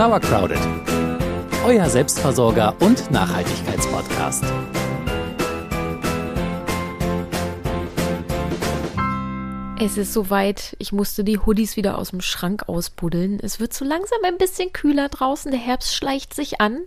Sauercrowded, 0.00 0.56
euer 1.62 1.84
Selbstversorger 1.90 2.74
und 2.80 3.10
Nachhaltigkeitspodcast. 3.10 4.44
Es 9.82 9.96
ist 9.96 10.12
soweit. 10.12 10.76
Ich 10.78 10.92
musste 10.92 11.24
die 11.24 11.38
Hoodies 11.38 11.76
wieder 11.76 11.96
aus 11.96 12.10
dem 12.10 12.20
Schrank 12.20 12.68
ausbuddeln. 12.68 13.40
Es 13.42 13.60
wird 13.60 13.72
so 13.72 13.84
langsam 13.84 14.18
ein 14.26 14.36
bisschen 14.36 14.74
kühler 14.74 15.08
draußen. 15.08 15.50
Der 15.50 15.60
Herbst 15.60 15.94
schleicht 15.94 16.34
sich 16.34 16.60
an. 16.60 16.80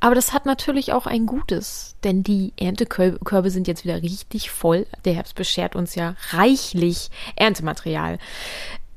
Aber 0.00 0.14
das 0.14 0.32
hat 0.32 0.46
natürlich 0.46 0.94
auch 0.94 1.06
ein 1.06 1.26
Gutes. 1.26 1.94
Denn 2.04 2.22
die 2.22 2.54
Erntekörbe 2.58 3.50
sind 3.50 3.68
jetzt 3.68 3.84
wieder 3.84 4.02
richtig 4.02 4.50
voll. 4.50 4.86
Der 5.04 5.12
Herbst 5.12 5.34
beschert 5.34 5.76
uns 5.76 5.94
ja 5.94 6.16
reichlich 6.30 7.10
Erntematerial. 7.36 8.18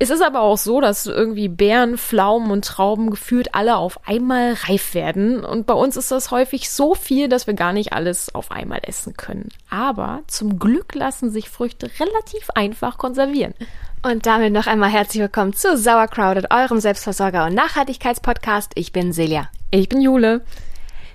Es 0.02 0.10
ist 0.10 0.20
aber 0.20 0.40
auch 0.40 0.58
so, 0.58 0.80
dass 0.80 1.06
irgendwie 1.06 1.46
Beeren, 1.46 1.96
Pflaumen 1.96 2.50
und 2.50 2.64
Trauben 2.64 3.08
gefühlt 3.08 3.54
alle 3.54 3.76
auf 3.76 4.00
einmal 4.04 4.54
reif 4.54 4.94
werden. 4.94 5.44
Und 5.44 5.64
bei 5.64 5.74
uns 5.74 5.96
ist 5.96 6.10
das 6.10 6.32
häufig 6.32 6.70
so 6.70 6.96
viel, 6.96 7.28
dass 7.28 7.46
wir 7.46 7.54
gar 7.54 7.72
nicht 7.72 7.92
alles 7.92 8.34
auf 8.34 8.50
einmal 8.50 8.80
essen 8.82 9.16
können. 9.16 9.50
Aber 9.70 10.22
zum 10.26 10.58
Glück 10.58 10.96
lassen 10.96 11.30
sich 11.30 11.48
Früchte 11.48 11.88
relativ 12.00 12.50
einfach 12.56 12.98
konservieren. 12.98 13.54
Und 14.02 14.26
damit 14.26 14.52
noch 14.52 14.66
einmal 14.66 14.90
herzlich 14.90 15.22
willkommen 15.22 15.52
zu 15.52 15.76
Sauercrowded, 15.76 16.50
eurem 16.50 16.78
Selbstversorger- 16.78 17.46
und 17.46 17.54
Nachhaltigkeitspodcast. 17.54 18.72
Ich 18.74 18.90
bin 18.90 19.12
Silja. 19.12 19.50
Ich 19.70 19.88
bin 19.88 20.00
Jule. 20.00 20.40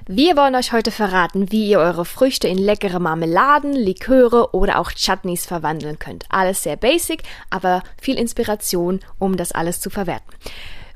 Wir 0.09 0.37
wollen 0.37 0.55
euch 0.55 0.71
heute 0.71 0.91
verraten, 0.91 1.51
wie 1.51 1.67
ihr 1.69 1.79
eure 1.79 2.05
Früchte 2.05 2.47
in 2.47 2.57
leckere 2.57 2.97
Marmeladen, 2.97 3.73
Liköre 3.73 4.53
oder 4.55 4.79
auch 4.79 4.93
Chutneys 4.93 5.45
verwandeln 5.45 5.99
könnt. 5.99 6.23
Alles 6.29 6.63
sehr 6.63 6.77
basic, 6.77 7.23
aber 7.49 7.83
viel 8.01 8.17
Inspiration, 8.17 9.01
um 9.19 9.35
das 9.35 9.51
alles 9.51 9.81
zu 9.81 9.89
verwerten. 9.89 10.33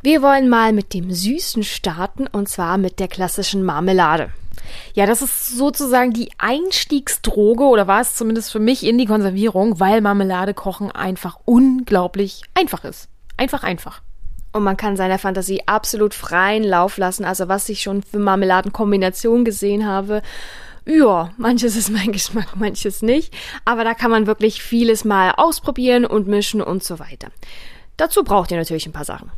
Wir 0.01 0.21
wollen 0.21 0.47
mal 0.47 0.71
mit 0.71 0.93
dem 0.93 1.11
Süßen 1.11 1.63
starten 1.63 2.25
und 2.25 2.47
zwar 2.47 2.77
mit 2.77 3.01
der 3.01 3.09
klassischen 3.09 3.65
Marmelade. 3.65 4.31
Ja, 4.93 5.05
das 5.05 5.21
ist 5.21 5.57
sozusagen 5.57 6.13
die 6.13 6.31
Einstiegsdroge 6.37 7.65
oder 7.65 7.87
war 7.87 7.99
es 7.99 8.15
zumindest 8.15 8.49
für 8.49 8.59
mich 8.59 8.85
in 8.85 8.97
die 8.97 9.07
Konservierung, 9.07 9.81
weil 9.81 9.99
Marmelade 9.99 10.53
kochen 10.53 10.89
einfach 10.89 11.37
unglaublich 11.43 12.43
einfach 12.53 12.85
ist. 12.85 13.09
Einfach 13.35 13.63
einfach. 13.63 14.01
Und 14.53 14.63
man 14.63 14.77
kann 14.77 14.97
seiner 14.97 15.19
Fantasie 15.19 15.61
absolut 15.65 16.13
freien 16.13 16.63
Lauf 16.63 16.97
lassen. 16.97 17.23
Also 17.23 17.47
was 17.47 17.69
ich 17.69 17.81
schon 17.81 18.03
für 18.03 18.19
Marmeladenkombinationen 18.19 19.45
gesehen 19.45 19.87
habe, 19.87 20.21
ja, 20.85 21.31
manches 21.37 21.75
ist 21.75 21.89
mein 21.89 22.11
Geschmack, 22.11 22.55
manches 22.55 23.01
nicht. 23.01 23.33
Aber 23.65 23.83
da 23.83 23.93
kann 23.93 24.11
man 24.11 24.27
wirklich 24.27 24.61
vieles 24.61 25.05
mal 25.05 25.31
ausprobieren 25.37 26.05
und 26.05 26.27
mischen 26.27 26.61
und 26.61 26.83
so 26.83 26.99
weiter. 26.99 27.29
Dazu 27.97 28.23
braucht 28.23 28.51
ihr 28.51 28.57
natürlich 28.57 28.87
ein 28.87 28.93
paar 28.93 29.05
Sachen. 29.05 29.31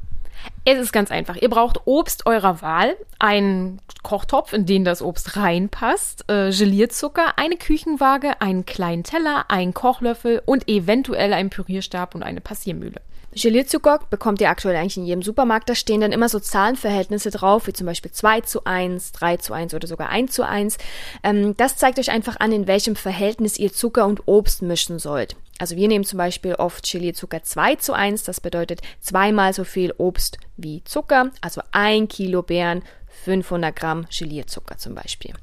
Es 0.65 0.79
ist 0.79 0.93
ganz 0.93 1.11
einfach. 1.11 1.35
Ihr 1.35 1.49
braucht 1.49 1.81
Obst 1.85 2.25
eurer 2.25 2.61
Wahl, 2.61 2.95
einen 3.19 3.81
Kochtopf, 4.01 4.53
in 4.53 4.65
den 4.65 4.85
das 4.85 5.01
Obst 5.01 5.35
reinpasst, 5.35 6.25
äh, 6.29 6.51
Gelierzucker, 6.51 7.37
eine 7.37 7.57
Küchenwaage, 7.57 8.41
einen 8.41 8.65
kleinen 8.65 9.03
Teller, 9.03 9.45
einen 9.49 9.73
Kochlöffel 9.73 10.41
und 10.45 10.69
eventuell 10.69 11.33
einen 11.33 11.49
Pürierstab 11.49 12.15
und 12.15 12.23
eine 12.23 12.41
Passiermühle. 12.41 13.01
Gelierzucker 13.35 13.99
bekommt 14.09 14.41
ihr 14.41 14.49
aktuell 14.49 14.75
eigentlich 14.75 14.97
in 14.97 15.05
jedem 15.05 15.23
Supermarkt. 15.23 15.67
Da 15.67 15.75
stehen 15.75 16.01
dann 16.01 16.11
immer 16.11 16.29
so 16.29 16.39
Zahlenverhältnisse 16.39 17.31
drauf, 17.31 17.67
wie 17.67 17.73
zum 17.73 17.87
Beispiel 17.87 18.11
2 18.11 18.41
zu 18.41 18.65
1, 18.65 19.11
3 19.13 19.37
zu 19.37 19.53
1 19.53 19.73
oder 19.73 19.87
sogar 19.87 20.09
1 20.09 20.31
zu 20.31 20.47
1. 20.47 20.77
Ähm, 21.23 21.57
das 21.57 21.77
zeigt 21.77 21.99
euch 21.99 22.11
einfach 22.11 22.39
an, 22.39 22.51
in 22.51 22.67
welchem 22.67 22.95
Verhältnis 22.95 23.57
ihr 23.57 23.73
Zucker 23.73 24.05
und 24.05 24.27
Obst 24.27 24.61
mischen 24.61 24.99
sollt. 24.99 25.35
Also 25.59 25.75
wir 25.75 25.87
nehmen 25.87 26.03
zum 26.03 26.17
Beispiel 26.17 26.55
oft 26.55 26.89
Gelierzucker 26.89 27.43
2 27.43 27.75
zu 27.75 27.93
1, 27.93 28.23
das 28.23 28.41
bedeutet 28.41 28.81
zweimal 28.99 29.53
so 29.53 29.63
viel 29.63 29.93
Obst 29.97 30.37
wie 30.57 30.83
Zucker, 30.83 31.31
also 31.41 31.61
ein 31.71 32.07
Kilo 32.07 32.41
Beeren, 32.41 32.83
500 33.23 33.75
Gramm 33.75 34.05
Gelierzucker 34.09 34.77
zum 34.77 34.95
Beispiel. 34.95 35.33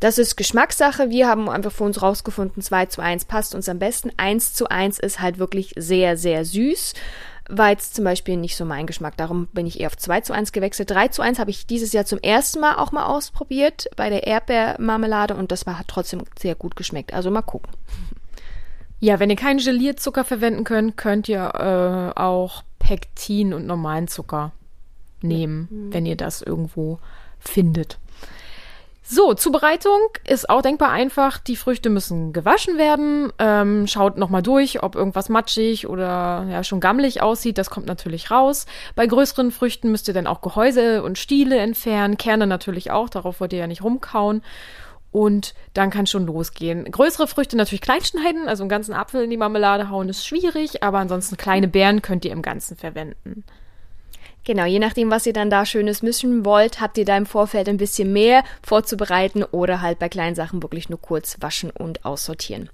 Das 0.00 0.18
ist 0.18 0.36
Geschmackssache. 0.36 1.08
Wir 1.08 1.28
haben 1.28 1.48
einfach 1.48 1.72
für 1.72 1.84
uns 1.84 2.02
rausgefunden, 2.02 2.62
2 2.62 2.86
zu 2.86 3.00
1 3.00 3.24
passt 3.24 3.54
uns 3.54 3.68
am 3.68 3.78
besten. 3.78 4.10
1 4.16 4.54
zu 4.54 4.68
1 4.68 4.98
ist 4.98 5.20
halt 5.20 5.38
wirklich 5.38 5.72
sehr, 5.76 6.16
sehr 6.16 6.44
süß 6.44 6.94
war 7.48 7.70
jetzt 7.70 7.94
zum 7.94 8.04
Beispiel 8.04 8.36
nicht 8.36 8.56
so 8.56 8.64
mein 8.64 8.86
Geschmack. 8.86 9.16
Darum 9.16 9.46
bin 9.48 9.66
ich 9.66 9.80
eher 9.80 9.88
auf 9.88 9.96
2 9.96 10.22
zu 10.22 10.32
1 10.32 10.52
gewechselt. 10.52 10.90
3 10.90 11.08
zu 11.08 11.22
1 11.22 11.38
habe 11.38 11.50
ich 11.50 11.66
dieses 11.66 11.92
Jahr 11.92 12.04
zum 12.04 12.18
ersten 12.18 12.60
Mal 12.60 12.76
auch 12.76 12.92
mal 12.92 13.06
ausprobiert 13.06 13.88
bei 13.96 14.10
der 14.10 14.26
Erdbeermarmelade 14.26 15.34
und 15.34 15.52
das 15.52 15.66
war, 15.66 15.78
hat 15.78 15.88
trotzdem 15.88 16.22
sehr 16.38 16.54
gut 16.54 16.76
geschmeckt. 16.76 17.12
Also 17.12 17.30
mal 17.30 17.42
gucken. 17.42 17.70
Ja, 19.02 19.18
wenn 19.18 19.30
ihr 19.30 19.36
keinen 19.36 19.58
Gelierzucker 19.58 20.22
verwenden 20.22 20.62
könnt, 20.62 20.96
könnt 20.96 21.28
ihr 21.28 22.14
äh, 22.14 22.20
auch 22.20 22.62
Pektin 22.78 23.52
und 23.52 23.66
normalen 23.66 24.06
Zucker 24.06 24.52
nehmen, 25.22 25.66
mhm. 25.68 25.92
wenn 25.92 26.06
ihr 26.06 26.16
das 26.16 26.40
irgendwo 26.40 27.00
findet. 27.40 27.98
So, 29.02 29.34
Zubereitung 29.34 29.98
ist 30.24 30.48
auch 30.48 30.62
denkbar 30.62 30.90
einfach. 30.92 31.38
Die 31.38 31.56
Früchte 31.56 31.90
müssen 31.90 32.32
gewaschen 32.32 32.78
werden. 32.78 33.32
Ähm, 33.40 33.88
schaut 33.88 34.18
nochmal 34.18 34.42
durch, 34.42 34.84
ob 34.84 34.94
irgendwas 34.94 35.28
matschig 35.28 35.88
oder 35.88 36.46
ja, 36.48 36.62
schon 36.62 36.78
gammelig 36.78 37.20
aussieht. 37.22 37.58
Das 37.58 37.70
kommt 37.70 37.86
natürlich 37.86 38.30
raus. 38.30 38.66
Bei 38.94 39.04
größeren 39.08 39.50
Früchten 39.50 39.90
müsst 39.90 40.06
ihr 40.06 40.14
dann 40.14 40.28
auch 40.28 40.42
Gehäuse 40.42 41.02
und 41.02 41.18
Stiele 41.18 41.58
entfernen. 41.58 42.16
Kerne 42.18 42.46
natürlich 42.46 42.92
auch. 42.92 43.08
Darauf 43.08 43.40
wollt 43.40 43.52
ihr 43.52 43.58
ja 43.58 43.66
nicht 43.66 43.82
rumkauen. 43.82 44.42
Und 45.12 45.54
dann 45.74 45.90
kann 45.90 46.06
schon 46.06 46.26
losgehen. 46.26 46.90
Größere 46.90 47.26
Früchte 47.26 47.56
natürlich 47.56 47.82
klein 47.82 48.02
schneiden. 48.02 48.48
Also 48.48 48.62
einen 48.62 48.70
ganzen 48.70 48.94
Apfel 48.94 49.24
in 49.24 49.30
die 49.30 49.36
Marmelade 49.36 49.90
hauen 49.90 50.08
ist 50.08 50.26
schwierig. 50.26 50.82
Aber 50.82 50.98
ansonsten 50.98 51.36
kleine 51.36 51.68
Beeren 51.68 52.02
könnt 52.02 52.24
ihr 52.24 52.32
im 52.32 52.42
Ganzen 52.42 52.76
verwenden. 52.76 53.44
Genau, 54.44 54.64
je 54.64 54.80
nachdem, 54.80 55.08
was 55.08 55.24
ihr 55.24 55.32
dann 55.32 55.50
da 55.50 55.64
Schönes 55.64 56.02
mischen 56.02 56.44
wollt, 56.44 56.80
habt 56.80 56.98
ihr 56.98 57.04
da 57.04 57.16
im 57.16 57.26
Vorfeld 57.26 57.68
ein 57.68 57.76
bisschen 57.76 58.12
mehr 58.12 58.42
vorzubereiten 58.60 59.44
oder 59.44 59.80
halt 59.80 60.00
bei 60.00 60.08
kleinen 60.08 60.34
Sachen 60.34 60.62
wirklich 60.62 60.88
nur 60.88 61.00
kurz 61.00 61.36
waschen 61.40 61.70
und 61.70 62.04
aussortieren. 62.04 62.68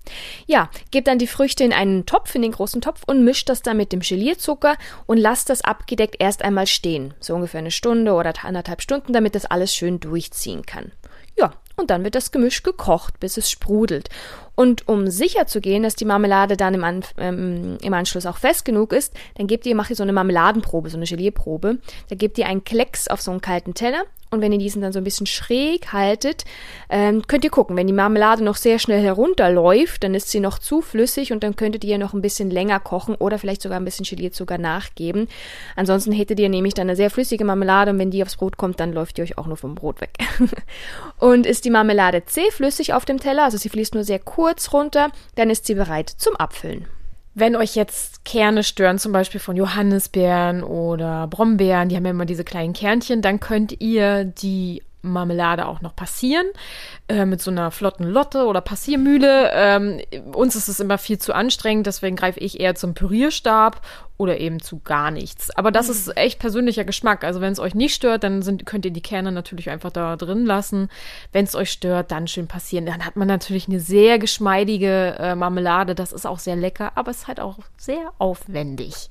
Ja, 0.47 0.71
gebt 0.91 1.09
dann 1.09 1.19
die 1.19 1.27
Früchte 1.27 1.65
in 1.65 1.75
einen 1.75 2.07
Topf, 2.07 2.35
in 2.35 2.41
den 2.41 2.53
großen 2.53 2.81
Topf 2.81 3.03
und 3.07 3.23
mischt 3.23 3.51
das 3.51 3.61
dann 3.61 3.77
mit 3.77 3.93
dem 3.93 4.01
Gelierzucker 4.01 4.77
und 5.05 5.19
lasst 5.19 5.51
das 5.51 5.61
abgedeckt 5.61 6.17
erst 6.19 6.43
einmal 6.43 6.67
stehen. 6.67 7.13
So 7.21 7.35
ungefähr 7.35 7.61
eine 7.61 7.71
Stunde 7.71 8.15
oder 8.15 8.33
anderthalb 8.45 8.81
Stunden, 8.81 9.13
damit 9.13 9.35
das 9.35 9.45
alles 9.45 9.75
schön 9.75 10.01
durchziehen 10.01 10.65
kann. 10.65 10.93
Ja, 11.37 11.53
und 11.79 11.91
dann 11.91 12.05
wird 12.05 12.15
das 12.15 12.31
Gemisch 12.31 12.63
gekocht, 12.63 13.21
bis 13.21 13.37
es 13.37 13.51
sprudelt. 13.51 14.09
Und 14.55 14.89
um 14.89 15.09
sicher 15.09 15.47
zu 15.47 15.61
gehen, 15.61 15.85
dass 15.85 15.95
die 15.95 16.05
Marmelade 16.05 16.57
dann 16.57 16.75
im, 16.75 16.85
An 16.85 17.05
ähm, 17.17 17.79
im 17.81 17.95
Anschluss 17.95 18.27
auch 18.27 18.39
fest 18.39 18.65
genug 18.65 18.93
ist, 18.93 19.15
dann 19.37 19.47
gebt 19.47 19.67
ihr, 19.67 19.75
macht 19.75 19.91
ihr 19.91 19.97
so 19.97 20.03
eine 20.03 20.13
Marmeladenprobe, 20.13 20.91
so 20.91 20.97
eine 20.97 21.07
Gelierprobe. 21.07 21.79
Da 22.09 22.17
gebt 22.17 22.39
ihr 22.39 22.47
einen 22.47 22.65
Klecks 22.65 23.09
auf 23.09 23.21
so 23.21 23.31
einen 23.31 23.41
kalten 23.41 23.75
Teller 23.75 24.05
und 24.31 24.41
wenn 24.41 24.53
ihr 24.53 24.59
diesen 24.59 24.83
dann 24.83 24.93
so 24.93 24.99
ein 24.99 25.05
bisschen 25.05 25.27
schräg 25.27 25.93
haltet, 25.93 26.45
ähm, 26.91 27.27
könnt 27.27 27.45
ihr 27.45 27.51
gucken, 27.51 27.77
wenn 27.77 27.87
die 27.87 27.93
Marmelade 27.93 28.45
noch 28.45 28.57
sehr 28.57 28.79
schnell 28.79 29.03
herunterläuft, 29.03 30.05
dann 30.05 30.15
ist 30.15 30.31
sie 30.31 30.41
noch 30.41 30.59
zu 30.59 30.83
flüssig 30.83 31.33
und 31.33 31.43
dann 31.43 31.57
könntet 31.57 31.85
ihr 31.85 31.99
noch 31.99 32.13
ein 32.13 32.23
bisschen 32.23 32.51
länger 32.51 32.81
kochen 32.81 33.15
oder 33.15 33.39
vielleicht 33.39 33.63
sogar 33.63 33.81
ein 33.81 33.85
bisschen 33.85 34.05
Gelierzucker 34.05 34.59
nachgeben. 34.59 35.29
Ansonsten 35.77 36.13
hättet 36.13 36.41
ihr 36.41 36.49
nämlich 36.49 36.75
dann 36.75 36.89
eine 36.89 36.97
sehr 36.97 37.11
flüssige 37.11 37.45
Marmelade 37.45 37.91
und 37.91 37.99
wenn 37.99 38.11
die 38.11 38.23
aufs 38.23 38.37
Brot 38.37 38.57
kommt, 38.57 38.81
dann 38.81 38.93
läuft 38.93 39.17
die 39.17 39.23
euch 39.23 39.39
auch 39.39 39.47
nur 39.47 39.57
vom 39.57 39.75
Brot 39.75 40.01
weg. 40.01 40.11
und 41.19 41.47
ist 41.47 41.65
die 41.65 41.71
Marmelade 41.71 42.25
zähflüssig 42.25 42.93
auf 42.93 43.05
dem 43.05 43.21
Teller, 43.21 43.45
also 43.45 43.57
sie 43.57 43.69
fließt 43.69 43.95
nur 43.95 44.05
sehr 44.05 44.19
kurz 44.19 44.73
runter, 44.73 45.11
dann 45.37 45.51
ist 45.51 45.67
sie 45.67 45.75
bereit 45.75 46.11
zum 46.11 46.37
Abfüllen. 46.37 46.87
Wenn 47.39 47.55
euch 47.55 47.77
jetzt 47.77 48.25
Kerne 48.25 48.65
stören, 48.65 48.99
zum 48.99 49.13
Beispiel 49.13 49.39
von 49.41 49.55
Johannisbeeren 49.55 50.65
oder 50.65 51.29
Brombeeren, 51.29 51.89
die 51.89 51.95
haben 51.95 52.05
ja 52.05 52.11
immer 52.11 52.27
diese 52.27 52.43
kleinen 52.43 52.73
Kernchen, 52.73 53.23
dann 53.23 53.39
könnt 53.39 53.81
ihr 53.81 54.25
die 54.25 54.83
Marmelade 55.03 55.67
auch 55.67 55.81
noch 55.81 55.95
passieren 55.95 56.47
äh, 57.09 57.25
mit 57.25 57.41
so 57.41 57.51
einer 57.51 57.71
flotten 57.71 58.05
Lotte 58.05 58.47
oder 58.47 58.61
Passiermühle. 58.61 59.51
Ähm, 59.53 60.01
uns 60.33 60.57
ist 60.57 60.69
es 60.69 60.81
immer 60.81 60.99
viel 60.99 61.19
zu 61.19 61.35
anstrengend, 61.35 61.87
deswegen 61.87 62.17
greife 62.17 62.41
ich 62.41 62.61
eher 62.61 62.75
zum 62.75 62.95
Pürierstab 62.95 63.81
oder 64.17 64.41
eben 64.41 64.61
zu 64.61 64.81
gar 64.81 65.11
nichts. 65.11 65.51
Aber 65.57 65.71
das 65.71 65.87
mhm. 65.87 65.93
ist 65.93 66.17
echt 66.17 66.41
persönlicher 66.41 66.85
Geschmack. 66.85 67.25
Also 67.25 67.41
wenn 67.41 67.53
es 67.53 67.61
euch 67.61 67.75
nicht 67.75 67.95
stört, 67.95 68.25
dann 68.25 68.43
sind, 68.43 68.67
könnt 68.67 68.85
ihr 68.85 68.91
die 68.91 69.01
Kerne 69.01 69.33
natürlich 69.33 69.71
einfach 69.71 69.91
da 69.91 70.17
drin 70.17 70.45
lassen. 70.45 70.89
Wenn 71.33 71.45
es 71.45 71.55
euch 71.55 71.71
stört, 71.71 72.11
dann 72.11 72.27
schön 72.27 72.49
passieren. 72.49 72.85
Dann 72.85 73.07
hat 73.07 73.17
man 73.17 73.29
natürlich 73.29 73.69
eine 73.69 73.81
sehr 73.81 74.19
geschmeidige 74.19 75.17
äh, 75.19 75.35
Marmelade. 75.37 75.95
Das 75.95 76.13
ist 76.13 76.27
auch 76.27 76.41
sehr 76.41 76.57
lecker, 76.57 76.93
aber 76.97 77.13
es 77.13 77.19
ist 77.19 77.29
halt 77.29 77.41
auch 77.41 77.59
sehr 77.77 78.13
aufwendig. 78.19 79.09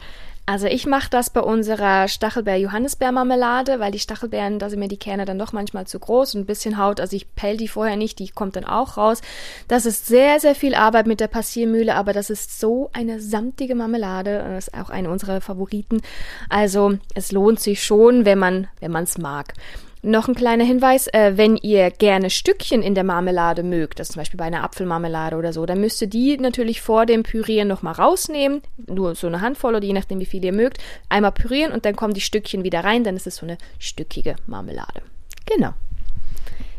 Also 0.49 0.65
ich 0.67 0.85
mache 0.85 1.09
das 1.09 1.29
bei 1.29 1.41
unserer 1.41 2.07
Stachelbeer-Johannisbeer-Marmelade, 2.07 3.81
weil 3.81 3.91
die 3.91 3.99
Stachelbeeren, 3.99 4.59
da 4.59 4.69
sind 4.69 4.79
mir 4.79 4.87
die 4.87 4.95
Kerne 4.95 5.25
dann 5.25 5.37
doch 5.37 5.51
manchmal 5.51 5.87
zu 5.87 5.99
groß 5.99 6.35
und 6.35 6.41
ein 6.41 6.45
bisschen 6.45 6.77
Haut. 6.77 7.01
Also 7.01 7.17
ich 7.17 7.35
pell 7.35 7.57
die 7.57 7.67
vorher 7.67 7.97
nicht, 7.97 8.17
die 8.17 8.29
kommt 8.29 8.55
dann 8.55 8.63
auch 8.63 8.95
raus. 8.95 9.19
Das 9.67 9.85
ist 9.85 10.07
sehr, 10.07 10.39
sehr 10.39 10.55
viel 10.55 10.73
Arbeit 10.73 11.05
mit 11.05 11.19
der 11.19 11.27
Passiermühle, 11.27 11.93
aber 11.95 12.13
das 12.13 12.29
ist 12.29 12.61
so 12.61 12.89
eine 12.93 13.19
samtige 13.19 13.75
Marmelade. 13.75 14.37
Das 14.37 14.69
ist 14.69 14.73
auch 14.73 14.89
eine 14.89 15.09
unserer 15.09 15.41
Favoriten. 15.41 16.01
Also 16.47 16.97
es 17.13 17.33
lohnt 17.33 17.59
sich 17.59 17.83
schon, 17.83 18.23
wenn 18.23 18.39
man, 18.39 18.69
wenn 18.79 18.91
man 18.91 19.03
es 19.03 19.17
mag. 19.17 19.53
Noch 20.03 20.27
ein 20.27 20.35
kleiner 20.35 20.63
Hinweis, 20.63 21.07
äh, 21.07 21.33
wenn 21.35 21.57
ihr 21.57 21.89
gerne 21.91 22.29
Stückchen 22.29 22.83
in 22.83 22.95
der 22.95 23.03
Marmelade 23.03 23.63
mögt, 23.63 23.99
das 23.99 24.09
zum 24.09 24.21
Beispiel 24.21 24.37
bei 24.37 24.45
einer 24.45 24.63
Apfelmarmelade 24.63 25.35
oder 25.35 25.53
so, 25.53 25.65
dann 25.65 25.81
müsst 25.81 26.01
ihr 26.01 26.07
die 26.07 26.37
natürlich 26.37 26.81
vor 26.81 27.05
dem 27.05 27.23
Pürieren 27.23 27.67
nochmal 27.67 27.93
rausnehmen, 27.93 28.61
nur 28.85 29.15
so 29.15 29.27
eine 29.27 29.41
Handvoll 29.41 29.75
oder 29.75 29.85
je 29.85 29.93
nachdem 29.93 30.19
wie 30.19 30.25
viel 30.25 30.45
ihr 30.45 30.53
mögt, 30.53 30.77
einmal 31.09 31.31
pürieren 31.31 31.71
und 31.71 31.85
dann 31.85 31.95
kommen 31.95 32.13
die 32.13 32.21
Stückchen 32.21 32.63
wieder 32.63 32.83
rein, 32.83 33.03
dann 33.03 33.15
ist 33.15 33.27
es 33.27 33.37
so 33.37 33.45
eine 33.45 33.57
stückige 33.79 34.35
Marmelade. 34.45 35.01
Genau. 35.45 35.73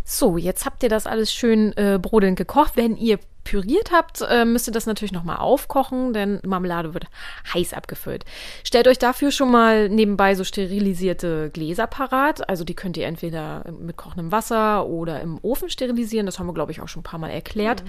So, 0.04 0.38
jetzt 0.38 0.64
habt 0.64 0.82
ihr 0.82 0.88
das 0.88 1.06
alles 1.06 1.32
schön 1.32 1.76
äh, 1.76 1.98
brodelnd 2.00 2.38
gekocht. 2.38 2.76
Wenn 2.76 2.96
ihr 2.96 3.18
püriert 3.48 3.92
habt, 3.92 4.20
äh, 4.20 4.44
müsst 4.44 4.68
ihr 4.68 4.74
das 4.74 4.84
natürlich 4.84 5.12
nochmal 5.12 5.38
aufkochen, 5.38 6.12
denn 6.12 6.38
Marmelade 6.44 6.92
wird 6.92 7.06
heiß 7.54 7.72
abgefüllt. 7.72 8.26
Stellt 8.62 8.86
euch 8.86 8.98
dafür 8.98 9.30
schon 9.30 9.50
mal 9.50 9.88
nebenbei 9.88 10.34
so 10.34 10.44
sterilisierte 10.44 11.48
Gläser 11.48 11.86
parat. 11.86 12.46
Also 12.46 12.64
die 12.64 12.74
könnt 12.74 12.98
ihr 12.98 13.06
entweder 13.06 13.64
mit 13.80 13.96
kochendem 13.96 14.32
Wasser 14.32 14.86
oder 14.86 15.22
im 15.22 15.38
Ofen 15.40 15.70
sterilisieren. 15.70 16.26
Das 16.26 16.38
haben 16.38 16.46
wir, 16.46 16.52
glaube 16.52 16.72
ich, 16.72 16.82
auch 16.82 16.88
schon 16.88 17.00
ein 17.00 17.04
paar 17.04 17.18
Mal 17.18 17.30
erklärt. 17.30 17.84
Mhm. 17.84 17.88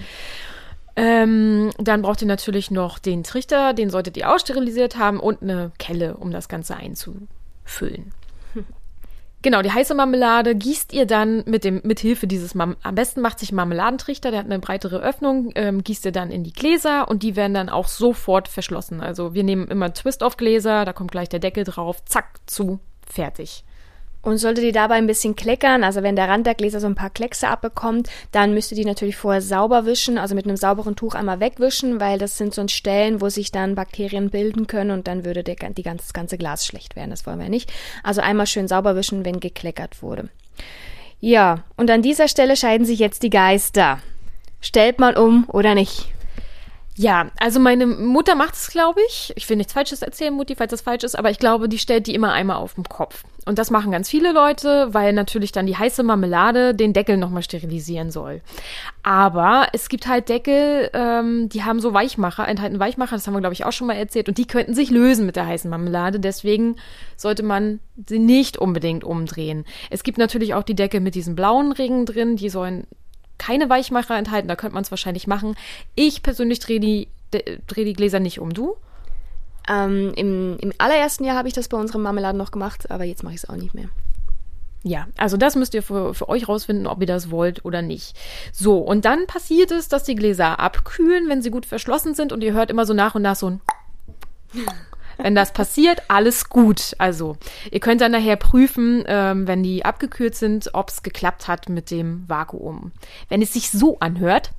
Ähm, 0.96 1.70
dann 1.76 2.00
braucht 2.00 2.22
ihr 2.22 2.28
natürlich 2.28 2.70
noch 2.70 2.98
den 2.98 3.22
Trichter, 3.22 3.74
den 3.74 3.90
solltet 3.90 4.16
ihr 4.16 4.32
auch 4.32 4.38
sterilisiert 4.38 4.96
haben 4.96 5.20
und 5.20 5.42
eine 5.42 5.72
Kelle, 5.78 6.16
um 6.16 6.30
das 6.30 6.48
Ganze 6.48 6.74
einzufüllen. 6.76 8.12
Genau, 9.42 9.62
die 9.62 9.72
heiße 9.72 9.94
Marmelade 9.94 10.54
gießt 10.54 10.92
ihr 10.92 11.06
dann 11.06 11.42
mit 11.46 11.64
dem 11.64 11.80
mit 11.82 11.98
Hilfe 11.98 12.26
dieses 12.26 12.54
Mam 12.54 12.76
am 12.82 12.94
besten 12.94 13.22
macht 13.22 13.38
sich 13.38 13.52
Marmeladentrichter, 13.52 14.30
der 14.30 14.40
hat 14.40 14.46
eine 14.46 14.58
breitere 14.58 14.98
Öffnung, 14.98 15.50
ähm, 15.54 15.82
gießt 15.82 16.04
ihr 16.04 16.12
dann 16.12 16.30
in 16.30 16.44
die 16.44 16.52
Gläser 16.52 17.08
und 17.08 17.22
die 17.22 17.36
werden 17.36 17.54
dann 17.54 17.70
auch 17.70 17.88
sofort 17.88 18.48
verschlossen. 18.48 19.00
Also 19.00 19.32
wir 19.32 19.42
nehmen 19.42 19.68
immer 19.68 19.94
Twist-off-Gläser, 19.94 20.84
da 20.84 20.92
kommt 20.92 21.10
gleich 21.10 21.30
der 21.30 21.40
Deckel 21.40 21.64
drauf, 21.64 22.04
zack, 22.04 22.40
zu, 22.46 22.80
fertig. 23.06 23.64
Und 24.22 24.36
sollte 24.36 24.60
die 24.60 24.72
dabei 24.72 24.96
ein 24.96 25.06
bisschen 25.06 25.34
kleckern, 25.34 25.82
also 25.82 26.02
wenn 26.02 26.14
der 26.14 26.28
Rand 26.28 26.46
der 26.46 26.54
Gläser 26.54 26.78
so 26.78 26.86
ein 26.86 26.94
paar 26.94 27.08
Kleckse 27.08 27.48
abbekommt, 27.48 28.08
dann 28.32 28.52
müsst 28.52 28.70
ihr 28.70 28.76
die 28.76 28.84
natürlich 28.84 29.16
vorher 29.16 29.40
sauber 29.40 29.86
wischen, 29.86 30.18
also 30.18 30.34
mit 30.34 30.44
einem 30.44 30.58
sauberen 30.58 30.94
Tuch 30.94 31.14
einmal 31.14 31.40
wegwischen, 31.40 32.00
weil 32.00 32.18
das 32.18 32.36
sind 32.36 32.52
so 32.52 32.60
Stellen, 32.68 33.20
wo 33.22 33.30
sich 33.30 33.50
dann 33.50 33.74
Bakterien 33.74 34.28
bilden 34.28 34.66
können 34.66 34.90
und 34.90 35.08
dann 35.08 35.24
würde 35.24 35.42
der, 35.42 35.56
die 35.56 35.82
ganze, 35.82 36.04
das 36.04 36.12
ganze 36.12 36.36
Glas 36.36 36.66
schlecht 36.66 36.96
werden. 36.96 37.10
Das 37.10 37.26
wollen 37.26 37.40
wir 37.40 37.48
nicht. 37.48 37.72
Also 38.02 38.20
einmal 38.20 38.46
schön 38.46 38.68
sauber 38.68 38.94
wischen, 38.94 39.24
wenn 39.24 39.40
gekleckert 39.40 40.02
wurde. 40.02 40.28
Ja, 41.20 41.64
und 41.76 41.90
an 41.90 42.02
dieser 42.02 42.28
Stelle 42.28 42.56
scheiden 42.56 42.86
sich 42.86 42.98
jetzt 42.98 43.22
die 43.22 43.30
Geister. 43.30 44.00
Stellt 44.60 44.98
man 44.98 45.16
um 45.16 45.46
oder 45.48 45.74
nicht? 45.74 46.08
Ja, 47.00 47.30
also 47.38 47.60
meine 47.60 47.86
Mutter 47.86 48.34
macht 48.34 48.52
es, 48.52 48.68
glaube 48.68 49.00
ich. 49.08 49.32
Ich 49.34 49.48
will 49.48 49.56
nichts 49.56 49.72
Falsches 49.72 50.02
erzählen, 50.02 50.34
Mutti, 50.34 50.54
falls 50.54 50.70
das 50.70 50.82
falsch 50.82 51.02
ist, 51.02 51.18
aber 51.18 51.30
ich 51.30 51.38
glaube, 51.38 51.66
die 51.66 51.78
stellt 51.78 52.06
die 52.06 52.14
immer 52.14 52.34
einmal 52.34 52.56
auf 52.56 52.74
den 52.74 52.84
Kopf. 52.84 53.24
Und 53.46 53.58
das 53.58 53.70
machen 53.70 53.90
ganz 53.90 54.10
viele 54.10 54.32
Leute, 54.32 54.92
weil 54.92 55.14
natürlich 55.14 55.50
dann 55.50 55.64
die 55.64 55.78
heiße 55.78 56.02
Marmelade 56.02 56.74
den 56.74 56.92
Deckel 56.92 57.16
nochmal 57.16 57.42
sterilisieren 57.42 58.10
soll. 58.10 58.42
Aber 59.02 59.68
es 59.72 59.88
gibt 59.88 60.08
halt 60.08 60.28
Deckel, 60.28 60.90
ähm, 60.92 61.48
die 61.48 61.64
haben 61.64 61.80
so 61.80 61.94
Weichmacher, 61.94 62.46
enthalten 62.46 62.78
Weichmacher, 62.78 63.16
das 63.16 63.26
haben 63.26 63.32
wir, 63.32 63.40
glaube 63.40 63.54
ich, 63.54 63.64
auch 63.64 63.72
schon 63.72 63.86
mal 63.86 63.96
erzählt. 63.96 64.28
Und 64.28 64.36
die 64.36 64.46
könnten 64.46 64.74
sich 64.74 64.90
lösen 64.90 65.24
mit 65.24 65.36
der 65.36 65.46
heißen 65.46 65.70
Marmelade. 65.70 66.20
Deswegen 66.20 66.76
sollte 67.16 67.42
man 67.42 67.80
sie 68.06 68.18
nicht 68.18 68.58
unbedingt 68.58 69.04
umdrehen. 69.04 69.64
Es 69.88 70.02
gibt 70.02 70.18
natürlich 70.18 70.52
auch 70.52 70.64
die 70.64 70.74
Deckel 70.76 71.00
mit 71.00 71.14
diesen 71.14 71.34
blauen 71.34 71.72
Ringen 71.72 72.04
drin, 72.04 72.36
die 72.36 72.50
sollen 72.50 72.86
keine 73.40 73.70
Weichmacher 73.70 74.16
enthalten, 74.16 74.48
da 74.48 74.54
könnte 74.54 74.74
man 74.74 74.84
es 74.84 74.90
wahrscheinlich 74.92 75.26
machen. 75.26 75.56
Ich 75.94 76.22
persönlich 76.22 76.60
drehe 76.60 76.78
die, 76.78 77.08
dreh 77.66 77.84
die 77.84 77.94
Gläser 77.94 78.20
nicht 78.20 78.38
um. 78.38 78.52
Du? 78.52 78.76
Ähm, 79.66 80.12
im, 80.14 80.58
Im 80.58 80.72
allerersten 80.78 81.24
Jahr 81.24 81.36
habe 81.36 81.48
ich 81.48 81.54
das 81.54 81.68
bei 81.68 81.78
unseren 81.78 82.02
Marmeladen 82.02 82.36
noch 82.36 82.50
gemacht, 82.50 82.90
aber 82.90 83.04
jetzt 83.04 83.22
mache 83.22 83.34
ich 83.34 83.42
es 83.42 83.48
auch 83.48 83.56
nicht 83.56 83.74
mehr. 83.74 83.88
Ja, 84.82 85.08
also 85.16 85.36
das 85.36 85.56
müsst 85.56 85.74
ihr 85.74 85.82
für, 85.82 86.14
für 86.14 86.28
euch 86.28 86.48
rausfinden, 86.48 86.86
ob 86.86 87.00
ihr 87.00 87.06
das 87.06 87.30
wollt 87.30 87.64
oder 87.64 87.82
nicht. 87.82 88.14
So, 88.52 88.78
und 88.78 89.04
dann 89.04 89.26
passiert 89.26 89.70
es, 89.70 89.88
dass 89.88 90.04
die 90.04 90.14
Gläser 90.14 90.60
abkühlen, 90.60 91.28
wenn 91.28 91.42
sie 91.42 91.50
gut 91.50 91.66
verschlossen 91.66 92.14
sind 92.14 92.32
und 92.32 92.42
ihr 92.42 92.52
hört 92.52 92.70
immer 92.70 92.84
so 92.84 92.94
nach 92.94 93.14
und 93.14 93.22
nach 93.22 93.36
so 93.36 93.50
ein 93.50 93.60
wenn 95.22 95.34
das 95.34 95.52
passiert, 95.52 96.02
alles 96.08 96.48
gut. 96.48 96.94
Also, 96.98 97.36
ihr 97.70 97.80
könnt 97.80 98.00
dann 98.00 98.12
nachher 98.12 98.36
prüfen, 98.36 99.04
ähm, 99.06 99.46
wenn 99.46 99.62
die 99.62 99.84
abgekühlt 99.84 100.34
sind, 100.34 100.70
ob 100.74 100.88
es 100.90 101.02
geklappt 101.02 101.48
hat 101.48 101.68
mit 101.68 101.90
dem 101.90 102.28
Vakuum. 102.28 102.92
Wenn 103.28 103.42
es 103.42 103.52
sich 103.52 103.70
so 103.70 103.98
anhört, 104.00 104.52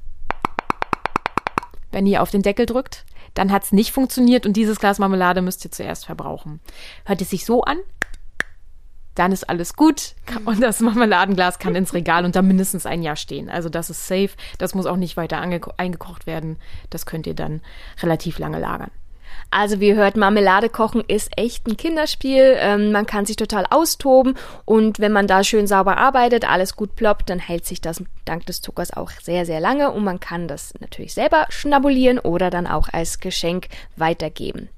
wenn 1.91 2.07
ihr 2.07 2.21
auf 2.21 2.31
den 2.31 2.41
Deckel 2.41 2.65
drückt, 2.65 3.05
dann 3.33 3.51
hat 3.51 3.63
es 3.63 3.71
nicht 3.71 3.91
funktioniert 3.91 4.45
und 4.45 4.53
dieses 4.57 4.79
Glas 4.79 4.99
Marmelade 4.99 5.41
müsst 5.41 5.63
ihr 5.65 5.71
zuerst 5.71 6.05
verbrauchen. 6.05 6.59
Hört 7.05 7.21
es 7.21 7.29
sich 7.29 7.45
so 7.45 7.63
an, 7.63 7.77
dann 9.15 9.31
ist 9.31 9.49
alles 9.49 9.75
gut 9.75 10.15
und 10.45 10.61
das 10.61 10.79
Marmeladenglas 10.79 11.59
kann 11.59 11.75
ins 11.75 11.93
Regal 11.93 12.25
und 12.25 12.35
da 12.35 12.41
mindestens 12.41 12.85
ein 12.85 13.01
Jahr 13.01 13.15
stehen. 13.15 13.49
Also 13.49 13.69
das 13.69 13.89
ist 13.89 14.07
safe, 14.07 14.31
das 14.57 14.73
muss 14.75 14.85
auch 14.85 14.97
nicht 14.97 15.17
weiter 15.17 15.39
eingekocht 15.39 16.27
werden. 16.27 16.57
Das 16.89 17.05
könnt 17.05 17.27
ihr 17.27 17.33
dann 17.33 17.61
relativ 18.01 18.39
lange 18.39 18.59
lagern. 18.59 18.91
Also 19.49 19.79
wie 19.79 19.89
ihr 19.89 19.95
hört, 19.95 20.15
Marmelade 20.15 20.69
kochen 20.69 21.03
ist 21.07 21.29
echt 21.37 21.67
ein 21.67 21.75
Kinderspiel. 21.75 22.55
Ähm, 22.57 22.91
man 22.91 23.05
kann 23.05 23.25
sich 23.25 23.35
total 23.35 23.65
austoben 23.69 24.37
und 24.65 24.99
wenn 24.99 25.11
man 25.11 25.27
da 25.27 25.43
schön 25.43 25.67
sauber 25.67 25.97
arbeitet, 25.97 26.49
alles 26.49 26.75
gut 26.75 26.95
ploppt, 26.95 27.29
dann 27.29 27.39
hält 27.39 27.65
sich 27.65 27.81
das 27.81 28.01
dank 28.25 28.45
des 28.45 28.61
Zuckers 28.61 28.95
auch 28.95 29.11
sehr, 29.21 29.45
sehr 29.45 29.59
lange 29.59 29.91
und 29.91 30.03
man 30.03 30.19
kann 30.19 30.47
das 30.47 30.73
natürlich 30.79 31.13
selber 31.13 31.47
schnabulieren 31.49 32.19
oder 32.19 32.49
dann 32.49 32.65
auch 32.65 32.87
als 32.91 33.19
Geschenk 33.19 33.67
weitergeben. 33.97 34.69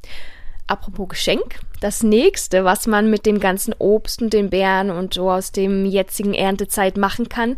Apropos 0.65 1.09
Geschenk, 1.09 1.59
das 1.81 2.01
nächste, 2.03 2.63
was 2.63 2.87
man 2.87 3.09
mit 3.09 3.25
dem 3.25 3.39
ganzen 3.39 3.75
Obst 3.77 4.21
und 4.21 4.33
den 4.33 4.49
Beeren 4.49 4.89
und 4.89 5.13
so 5.13 5.29
aus 5.29 5.51
dem 5.51 5.85
jetzigen 5.85 6.33
Erntezeit 6.33 6.97
machen 6.97 7.29
kann, 7.29 7.57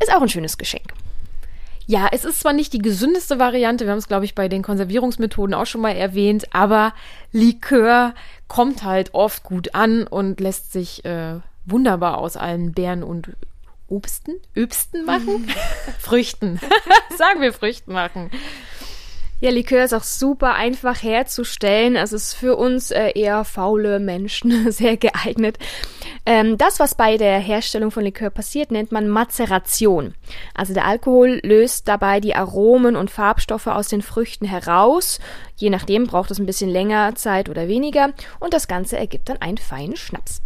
ist 0.00 0.14
auch 0.14 0.22
ein 0.22 0.28
schönes 0.28 0.56
Geschenk. 0.56 0.92
Ja, 1.86 2.08
es 2.10 2.24
ist 2.24 2.40
zwar 2.40 2.52
nicht 2.52 2.72
die 2.72 2.80
gesündeste 2.80 3.38
Variante, 3.38 3.84
wir 3.84 3.92
haben 3.92 3.98
es, 3.98 4.08
glaube 4.08 4.24
ich, 4.24 4.34
bei 4.34 4.48
den 4.48 4.62
Konservierungsmethoden 4.62 5.54
auch 5.54 5.66
schon 5.66 5.80
mal 5.80 5.94
erwähnt, 5.94 6.52
aber 6.52 6.92
Likör 7.32 8.12
kommt 8.48 8.82
halt 8.82 9.14
oft 9.14 9.44
gut 9.44 9.74
an 9.74 10.06
und 10.06 10.40
lässt 10.40 10.72
sich 10.72 11.04
äh, 11.04 11.38
wunderbar 11.64 12.18
aus 12.18 12.36
allen 12.36 12.72
Beeren 12.72 13.04
und 13.04 13.30
Obsten, 13.88 14.34
Öbsten 14.56 15.04
machen? 15.04 15.48
Früchten. 16.00 16.58
Sagen 17.16 17.40
wir 17.40 17.52
Früchten 17.52 17.92
machen. 17.92 18.32
Ja, 19.38 19.50
Likör 19.50 19.84
ist 19.84 19.92
auch 19.92 20.02
super 20.02 20.54
einfach 20.54 21.02
herzustellen. 21.02 21.98
Also 21.98 22.16
es 22.16 22.28
ist 22.28 22.34
für 22.34 22.56
uns 22.56 22.90
äh, 22.90 23.10
eher 23.10 23.44
faule 23.44 24.00
Menschen 24.00 24.70
sehr 24.72 24.96
geeignet. 24.96 25.58
Ähm, 26.24 26.56
das, 26.56 26.80
was 26.80 26.94
bei 26.94 27.18
der 27.18 27.38
Herstellung 27.38 27.90
von 27.90 28.02
Likör 28.02 28.30
passiert, 28.30 28.70
nennt 28.70 28.92
man 28.92 29.08
Mazeration. 29.08 30.14
Also 30.54 30.72
der 30.72 30.86
Alkohol 30.86 31.40
löst 31.42 31.86
dabei 31.86 32.20
die 32.20 32.34
Aromen 32.34 32.96
und 32.96 33.10
Farbstoffe 33.10 33.66
aus 33.66 33.88
den 33.88 34.00
Früchten 34.00 34.46
heraus. 34.46 35.20
Je 35.56 35.68
nachdem 35.68 36.06
braucht 36.06 36.30
es 36.30 36.38
ein 36.38 36.46
bisschen 36.46 36.70
länger 36.70 37.14
Zeit 37.14 37.50
oder 37.50 37.68
weniger. 37.68 38.14
Und 38.40 38.54
das 38.54 38.68
Ganze 38.68 38.96
ergibt 38.96 39.28
dann 39.28 39.42
einen 39.42 39.58
feinen 39.58 39.96
Schnaps. 39.96 40.40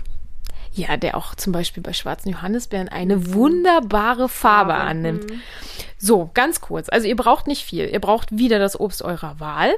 Ja, 0.73 0.97
der 0.97 1.17
auch 1.17 1.35
zum 1.35 1.53
Beispiel 1.53 1.83
bei 1.83 1.93
schwarzen 1.93 2.31
Johannisbeeren 2.31 2.89
eine 2.89 3.17
mhm. 3.17 3.35
wunderbare 3.35 4.29
Farbe, 4.29 4.73
Farbe. 4.73 4.75
annimmt. 4.75 5.31
Mhm. 5.31 5.41
So, 5.99 6.31
ganz 6.33 6.61
kurz. 6.61 6.89
Also 6.89 7.09
ihr 7.09 7.17
braucht 7.17 7.47
nicht 7.47 7.65
viel. 7.65 7.87
Ihr 7.87 8.00
braucht 8.00 8.37
wieder 8.37 8.59
das 8.59 8.79
Obst 8.79 9.03
eurer 9.03 9.41
Wahl. 9.41 9.75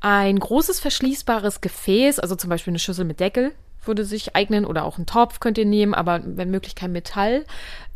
Ein 0.00 0.38
großes 0.38 0.80
verschließbares 0.80 1.60
Gefäß, 1.60 2.18
also 2.18 2.36
zum 2.36 2.50
Beispiel 2.50 2.72
eine 2.72 2.78
Schüssel 2.78 3.04
mit 3.04 3.20
Deckel 3.20 3.52
würde 3.86 4.04
sich 4.04 4.34
eignen 4.36 4.64
oder 4.64 4.84
auch 4.84 4.96
einen 4.96 5.06
Topf 5.06 5.40
könnt 5.40 5.58
ihr 5.58 5.64
nehmen, 5.64 5.94
aber 5.94 6.20
wenn 6.24 6.50
möglich 6.50 6.74
kein 6.74 6.92
Metall. 6.92 7.44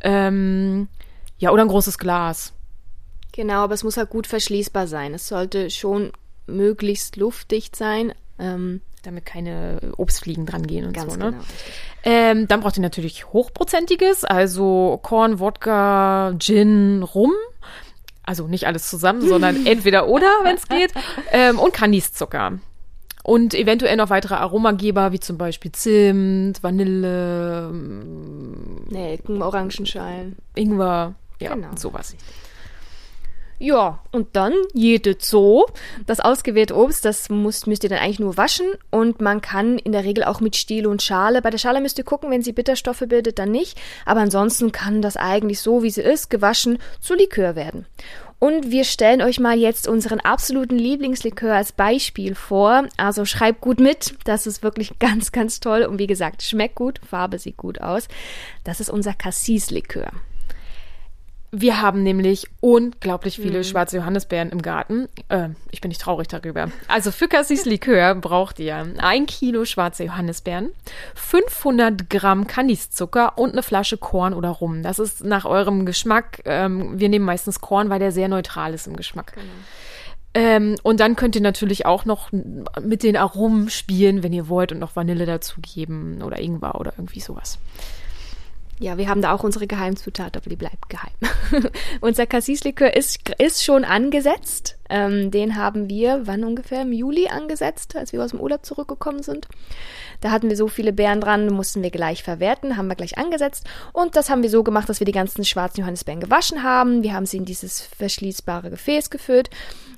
Ähm, 0.00 0.88
ja, 1.38 1.50
oder 1.50 1.62
ein 1.62 1.68
großes 1.68 1.98
Glas. 1.98 2.52
Genau, 3.32 3.60
aber 3.60 3.74
es 3.74 3.84
muss 3.84 3.96
halt 3.96 4.10
gut 4.10 4.26
verschließbar 4.26 4.86
sein. 4.86 5.14
Es 5.14 5.28
sollte 5.28 5.70
schon 5.70 6.12
möglichst 6.46 7.16
luftdicht 7.16 7.76
sein. 7.76 8.12
Ähm, 8.38 8.80
damit 9.08 9.24
keine 9.24 9.80
Obstfliegen 9.96 10.46
dran 10.46 10.66
gehen 10.66 10.86
und 10.86 10.92
Ganz 10.92 11.14
so. 11.14 11.18
Ne? 11.18 11.30
Genau, 11.32 11.44
ähm, 12.04 12.46
dann 12.46 12.60
braucht 12.60 12.76
ihr 12.76 12.82
natürlich 12.82 13.32
hochprozentiges, 13.32 14.24
also 14.24 15.00
Korn, 15.02 15.40
Wodka, 15.40 16.34
Gin, 16.38 17.02
Rum. 17.02 17.32
Also 18.22 18.46
nicht 18.46 18.66
alles 18.66 18.88
zusammen, 18.88 19.26
sondern 19.26 19.66
entweder 19.66 20.08
oder, 20.08 20.30
wenn 20.42 20.56
es 20.56 20.68
geht. 20.68 20.92
Ähm, 21.32 21.58
und 21.58 21.72
Kandiszucker. 21.72 22.58
Und 23.24 23.54
eventuell 23.54 23.96
noch 23.96 24.10
weitere 24.10 24.34
Aromageber, 24.34 25.12
wie 25.12 25.20
zum 25.20 25.38
Beispiel 25.38 25.72
Zimt, 25.72 26.62
Vanille, 26.62 27.70
Nelken, 28.90 29.42
Orangenschalen. 29.42 30.36
Ingwer, 30.54 31.14
ja, 31.40 31.54
genau. 31.54 31.68
sowas. 31.76 32.14
Ja, 33.60 33.98
und 34.12 34.36
dann 34.36 34.54
jede 34.72 35.16
Zoo. 35.18 35.64
Das 36.06 36.20
ausgewählte 36.20 36.76
Obst, 36.76 37.04
das 37.04 37.28
muss, 37.28 37.66
müsst 37.66 37.82
ihr 37.82 37.90
dann 37.90 37.98
eigentlich 37.98 38.20
nur 38.20 38.36
waschen 38.36 38.66
und 38.90 39.20
man 39.20 39.40
kann 39.40 39.78
in 39.78 39.92
der 39.92 40.04
Regel 40.04 40.24
auch 40.24 40.40
mit 40.40 40.54
Stiel 40.54 40.86
und 40.86 41.02
Schale. 41.02 41.42
Bei 41.42 41.50
der 41.50 41.58
Schale 41.58 41.80
müsst 41.80 41.98
ihr 41.98 42.04
gucken, 42.04 42.30
wenn 42.30 42.42
sie 42.42 42.52
Bitterstoffe 42.52 43.02
bildet, 43.08 43.38
dann 43.38 43.50
nicht. 43.50 43.76
Aber 44.06 44.20
ansonsten 44.20 44.70
kann 44.70 45.02
das 45.02 45.16
eigentlich 45.16 45.60
so, 45.60 45.82
wie 45.82 45.90
sie 45.90 46.02
ist, 46.02 46.30
gewaschen 46.30 46.78
zu 47.00 47.14
Likör 47.14 47.56
werden. 47.56 47.86
Und 48.40 48.70
wir 48.70 48.84
stellen 48.84 49.20
euch 49.20 49.40
mal 49.40 49.58
jetzt 49.58 49.88
unseren 49.88 50.20
absoluten 50.20 50.78
Lieblingslikör 50.78 51.56
als 51.56 51.72
Beispiel 51.72 52.36
vor. 52.36 52.84
Also 52.96 53.24
schreibt 53.24 53.60
gut 53.60 53.80
mit. 53.80 54.14
Das 54.24 54.46
ist 54.46 54.62
wirklich 54.62 54.96
ganz, 55.00 55.32
ganz 55.32 55.58
toll. 55.58 55.82
Und 55.82 55.98
wie 55.98 56.06
gesagt, 56.06 56.42
schmeckt 56.42 56.76
gut, 56.76 57.00
Farbe 57.04 57.40
sieht 57.40 57.56
gut 57.56 57.80
aus. 57.80 58.06
Das 58.62 58.78
ist 58.78 58.90
unser 58.90 59.14
Cassis-Likör. 59.14 60.12
Wir 61.50 61.80
haben 61.80 62.02
nämlich 62.02 62.46
unglaublich 62.60 63.36
viele 63.36 63.58
mhm. 63.58 63.64
schwarze 63.64 63.96
Johannisbeeren 63.96 64.50
im 64.50 64.60
Garten. 64.60 65.08
Äh, 65.28 65.50
ich 65.70 65.80
bin 65.80 65.88
nicht 65.88 66.00
traurig 66.00 66.28
darüber. 66.28 66.70
Also 66.88 67.10
für 67.10 67.26
Cassis 67.26 67.64
Likör 67.64 68.14
braucht 68.16 68.58
ihr 68.58 68.86
ein 68.98 69.24
Kilo 69.24 69.64
schwarze 69.64 70.04
Johannisbeeren, 70.04 70.72
500 71.14 72.10
Gramm 72.10 72.46
Kandiszucker 72.46 73.38
und 73.38 73.52
eine 73.52 73.62
Flasche 73.62 73.96
Korn 73.96 74.34
oder 74.34 74.50
Rum. 74.50 74.82
Das 74.82 74.98
ist 74.98 75.24
nach 75.24 75.46
eurem 75.46 75.86
Geschmack. 75.86 76.42
Ähm, 76.44 77.00
wir 77.00 77.08
nehmen 77.08 77.24
meistens 77.24 77.60
Korn, 77.60 77.88
weil 77.88 77.98
der 77.98 78.12
sehr 78.12 78.28
neutral 78.28 78.74
ist 78.74 78.86
im 78.86 78.96
Geschmack. 78.96 79.32
Genau. 79.34 79.46
Ähm, 80.34 80.76
und 80.82 81.00
dann 81.00 81.16
könnt 81.16 81.34
ihr 81.34 81.42
natürlich 81.42 81.86
auch 81.86 82.04
noch 82.04 82.30
mit 82.30 83.02
den 83.02 83.16
Aromen 83.16 83.70
spielen, 83.70 84.22
wenn 84.22 84.34
ihr 84.34 84.48
wollt, 84.48 84.70
und 84.70 84.78
noch 84.78 84.94
Vanille 84.94 85.24
dazugeben 85.24 86.22
oder 86.22 86.38
Ingwer 86.38 86.78
oder 86.78 86.92
irgendwie 86.96 87.20
sowas. 87.20 87.58
Ja, 88.80 88.96
wir 88.96 89.08
haben 89.08 89.22
da 89.22 89.32
auch 89.32 89.42
unsere 89.42 89.66
Geheimzutat, 89.66 90.36
aber 90.36 90.48
die 90.48 90.56
bleibt 90.56 90.88
geheim. 90.88 91.12
Unser 92.00 92.26
Cassis-Likör 92.26 92.94
ist, 92.94 93.18
ist 93.38 93.64
schon 93.64 93.84
angesetzt. 93.84 94.78
Ähm, 94.88 95.32
den 95.32 95.56
haben 95.56 95.88
wir, 95.88 96.26
wann 96.26 96.44
ungefähr? 96.44 96.82
Im 96.82 96.92
Juli 96.92 97.26
angesetzt, 97.26 97.96
als 97.96 98.12
wir 98.12 98.22
aus 98.22 98.30
dem 98.30 98.40
Urlaub 98.40 98.64
zurückgekommen 98.64 99.22
sind. 99.22 99.48
Da 100.20 100.30
hatten 100.30 100.48
wir 100.48 100.56
so 100.56 100.68
viele 100.68 100.92
Beeren 100.92 101.20
dran, 101.20 101.48
mussten 101.48 101.82
wir 101.82 101.90
gleich 101.90 102.22
verwerten, 102.22 102.76
haben 102.76 102.86
wir 102.86 102.94
gleich 102.94 103.18
angesetzt. 103.18 103.66
Und 103.92 104.14
das 104.14 104.30
haben 104.30 104.42
wir 104.42 104.50
so 104.50 104.62
gemacht, 104.62 104.88
dass 104.88 105.00
wir 105.00 105.06
die 105.06 105.12
ganzen 105.12 105.44
schwarzen 105.44 105.80
Johannisbeeren 105.80 106.20
gewaschen 106.20 106.62
haben. 106.62 107.02
Wir 107.02 107.14
haben 107.14 107.26
sie 107.26 107.38
in 107.38 107.44
dieses 107.44 107.80
verschließbare 107.80 108.70
Gefäß 108.70 109.10
gefüllt 109.10 109.50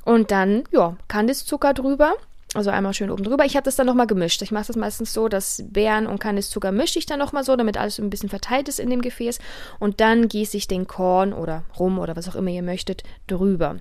und 0.05 0.31
dann, 0.31 0.65
ja, 0.71 0.97
Kandiszucker 1.09 1.75
drüber 1.75 2.15
also 2.54 2.71
einmal 2.71 2.95
schön 2.95 3.11
oben 3.11 3.23
drüber. 3.23 3.45
Ich 3.45 3.54
habe 3.54 3.64
das 3.64 3.76
dann 3.76 3.87
nochmal 3.87 4.09
gemischt. 4.09 4.42
Ich 4.42 4.50
mache 4.50 4.66
das 4.66 4.76
meistens 4.76 5.12
so, 5.12 5.28
dass 5.28 5.62
Beeren 5.69 6.09
und 6.09 6.19
Kandiszucker 6.19 6.73
mische 6.73 6.99
ich 6.99 7.07
dann 7.07 7.21
nochmal 7.21 7.45
so, 7.45 7.54
damit 7.54 7.76
alles 7.76 8.00
ein 8.00 8.11
bisschen 8.11 8.28
verteilt 8.28 8.69
ist 8.69 8.80
in 8.80 8.90
dem 8.90 9.02
Gefäß. 9.02 9.38
Und 9.78 10.00
dann 10.00 10.26
gieße 10.26 10.57
ich 10.57 10.66
den 10.66 10.88
Korn 10.88 11.33
oder 11.33 11.62
Rum 11.78 12.00
oder 12.00 12.16
was 12.16 12.28
auch 12.28 12.35
immer 12.35 12.50
ihr 12.50 12.62
möchtet 12.62 13.04
drüber. 13.28 13.76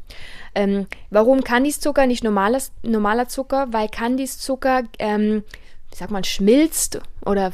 Ähm, 0.54 0.86
warum 1.10 1.44
Kandiszucker, 1.44 2.06
nicht 2.06 2.24
normales, 2.24 2.72
normaler 2.84 3.28
Zucker? 3.28 3.68
Weil 3.72 3.90
Kandiszucker 3.90 4.84
ähm, 5.00 5.44
wie 5.92 5.96
sagt 5.96 6.12
man, 6.12 6.24
schmilzt 6.24 7.02
oder 7.26 7.52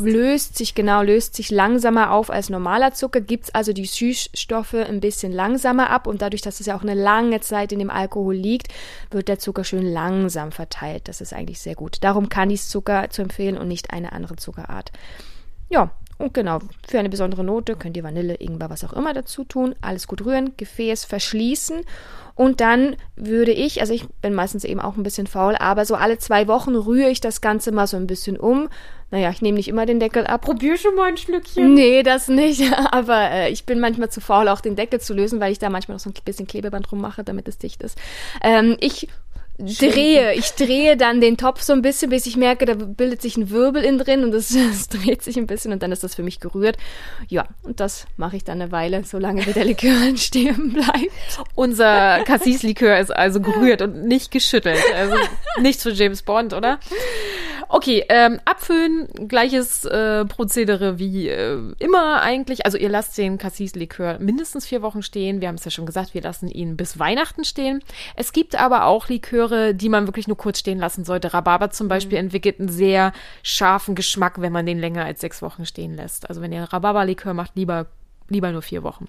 löst 0.00 0.58
sich, 0.58 0.74
genau, 0.74 1.02
löst 1.02 1.36
sich 1.36 1.50
langsamer 1.50 2.10
auf 2.10 2.30
als 2.30 2.50
normaler 2.50 2.92
Zucker, 2.92 3.20
gibt 3.20 3.44
es 3.44 3.54
also 3.54 3.72
die 3.72 3.86
Süßstoffe 3.86 4.74
ein 4.74 5.00
bisschen 5.00 5.32
langsamer 5.32 5.90
ab 5.90 6.06
und 6.06 6.22
dadurch, 6.22 6.42
dass 6.42 6.60
es 6.60 6.66
ja 6.66 6.76
auch 6.76 6.82
eine 6.82 6.94
lange 6.94 7.40
Zeit 7.40 7.72
in 7.72 7.78
dem 7.78 7.90
Alkohol 7.90 8.34
liegt, 8.34 8.68
wird 9.10 9.28
der 9.28 9.38
Zucker 9.38 9.62
schön 9.62 9.86
langsam 9.86 10.50
verteilt. 10.50 11.08
Das 11.08 11.20
ist 11.20 11.32
eigentlich 11.32 11.60
sehr 11.60 11.76
gut. 11.76 11.98
Darum 12.02 12.28
kann 12.28 12.50
ich 12.50 12.62
Zucker 12.62 13.10
zu 13.10 13.22
empfehlen 13.22 13.56
und 13.56 13.68
nicht 13.68 13.92
eine 13.92 14.12
andere 14.12 14.36
Zuckerart. 14.36 14.90
Ja, 15.68 15.92
und 16.18 16.34
genau, 16.34 16.60
für 16.86 16.98
eine 16.98 17.08
besondere 17.08 17.44
Note 17.44 17.76
könnt 17.76 17.96
ihr 17.96 18.04
Vanille, 18.04 18.34
Ingwer, 18.34 18.70
was 18.70 18.84
auch 18.84 18.92
immer 18.92 19.12
dazu 19.12 19.44
tun. 19.44 19.74
Alles 19.80 20.06
gut 20.06 20.24
rühren, 20.24 20.56
Gefäß 20.56 21.04
verschließen 21.04 21.82
und 22.36 22.60
dann 22.60 22.96
würde 23.16 23.50
ich, 23.50 23.80
also 23.80 23.94
ich 23.94 24.06
bin 24.20 24.34
meistens 24.34 24.64
eben 24.64 24.78
auch 24.78 24.96
ein 24.96 25.02
bisschen 25.02 25.26
faul, 25.26 25.56
aber 25.58 25.86
so 25.86 25.94
alle 25.94 26.18
zwei 26.18 26.46
Wochen 26.46 26.76
rühre 26.76 27.08
ich 27.08 27.22
das 27.22 27.40
Ganze 27.40 27.72
mal 27.72 27.86
so 27.86 27.96
ein 27.96 28.06
bisschen 28.06 28.36
um. 28.36 28.68
Naja, 29.10 29.30
ich 29.30 29.40
nehme 29.40 29.56
nicht 29.56 29.68
immer 29.68 29.86
den 29.86 30.00
Deckel 30.00 30.26
ab. 30.26 30.42
Probier 30.42 30.76
schon 30.76 30.94
mal 30.96 31.08
ein 31.08 31.16
Schlückchen. 31.16 31.72
Nee, 31.72 32.02
das 32.02 32.28
nicht. 32.28 32.62
Aber 32.90 33.30
äh, 33.30 33.50
ich 33.50 33.64
bin 33.64 33.80
manchmal 33.80 34.10
zu 34.10 34.20
faul, 34.20 34.48
auch 34.48 34.60
den 34.60 34.76
Deckel 34.76 35.00
zu 35.00 35.14
lösen, 35.14 35.40
weil 35.40 35.50
ich 35.50 35.58
da 35.58 35.70
manchmal 35.70 35.94
noch 35.94 36.02
so 36.02 36.10
ein 36.10 36.14
bisschen 36.26 36.46
Klebeband 36.46 36.92
rummache, 36.92 37.24
damit 37.24 37.48
es 37.48 37.56
dicht 37.56 37.82
ist. 37.82 37.96
Ähm, 38.42 38.76
ich 38.80 39.08
drehe. 39.58 40.34
Ich 40.34 40.52
drehe 40.52 40.96
dann 40.96 41.20
den 41.20 41.36
Topf 41.36 41.62
so 41.62 41.72
ein 41.72 41.82
bisschen, 41.82 42.10
bis 42.10 42.26
ich 42.26 42.36
merke, 42.36 42.66
da 42.66 42.74
bildet 42.74 43.22
sich 43.22 43.36
ein 43.36 43.50
Wirbel 43.50 43.82
in 43.82 43.98
drin 43.98 44.24
und 44.24 44.34
es 44.34 44.48
dreht 44.88 45.22
sich 45.22 45.36
ein 45.36 45.46
bisschen 45.46 45.72
und 45.72 45.82
dann 45.82 45.92
ist 45.92 46.02
das 46.04 46.14
für 46.14 46.22
mich 46.22 46.40
gerührt. 46.40 46.76
Ja, 47.28 47.46
und 47.62 47.80
das 47.80 48.06
mache 48.16 48.36
ich 48.36 48.44
dann 48.44 48.60
eine 48.60 48.72
Weile, 48.72 49.04
solange 49.04 49.44
der 49.44 49.64
Likör 49.64 49.94
stehen 50.16 50.72
bleibt. 50.72 51.10
Unser 51.54 52.22
Cassis-Likör 52.24 52.98
ist 52.98 53.14
also 53.14 53.40
gerührt 53.40 53.82
und 53.82 54.04
nicht 54.04 54.30
geschüttelt. 54.30 54.82
Also 54.94 55.16
nichts 55.60 55.82
für 55.82 55.90
James 55.90 56.22
Bond, 56.22 56.52
oder? 56.52 56.78
Okay, 57.68 58.04
ähm, 58.08 58.40
abfüllen, 58.44 59.08
gleiches 59.28 59.84
äh, 59.84 60.24
Prozedere 60.24 60.98
wie 60.98 61.28
äh, 61.28 61.60
immer 61.78 62.22
eigentlich. 62.22 62.64
Also 62.64 62.78
ihr 62.78 62.88
lasst 62.88 63.18
den 63.18 63.38
Cassis-Likör 63.38 64.18
mindestens 64.20 64.66
vier 64.66 64.82
Wochen 64.82 65.02
stehen. 65.02 65.40
Wir 65.40 65.48
haben 65.48 65.56
es 65.56 65.64
ja 65.64 65.70
schon 65.70 65.86
gesagt, 65.86 66.14
wir 66.14 66.22
lassen 66.22 66.48
ihn 66.48 66.76
bis 66.76 66.98
Weihnachten 66.98 67.44
stehen. 67.44 67.82
Es 68.14 68.32
gibt 68.32 68.54
aber 68.54 68.84
auch 68.84 69.08
Liköre, 69.08 69.74
die 69.74 69.88
man 69.88 70.06
wirklich 70.06 70.28
nur 70.28 70.36
kurz 70.36 70.60
stehen 70.60 70.78
lassen 70.78 71.04
sollte. 71.04 71.34
Rhabarber 71.34 71.70
zum 71.70 71.88
Beispiel 71.88 72.18
mhm. 72.18 72.26
entwickelt 72.26 72.60
einen 72.60 72.68
sehr 72.68 73.12
scharfen 73.42 73.94
Geschmack, 73.94 74.40
wenn 74.40 74.52
man 74.52 74.66
den 74.66 74.78
länger 74.78 75.04
als 75.04 75.20
sechs 75.20 75.42
Wochen 75.42 75.66
stehen 75.66 75.94
lässt. 75.94 76.28
Also 76.28 76.40
wenn 76.42 76.52
ihr 76.52 76.62
Rhabarber-Likör 76.62 77.34
macht, 77.34 77.56
lieber, 77.56 77.86
lieber 78.28 78.52
nur 78.52 78.62
vier 78.62 78.82
Wochen. 78.84 79.08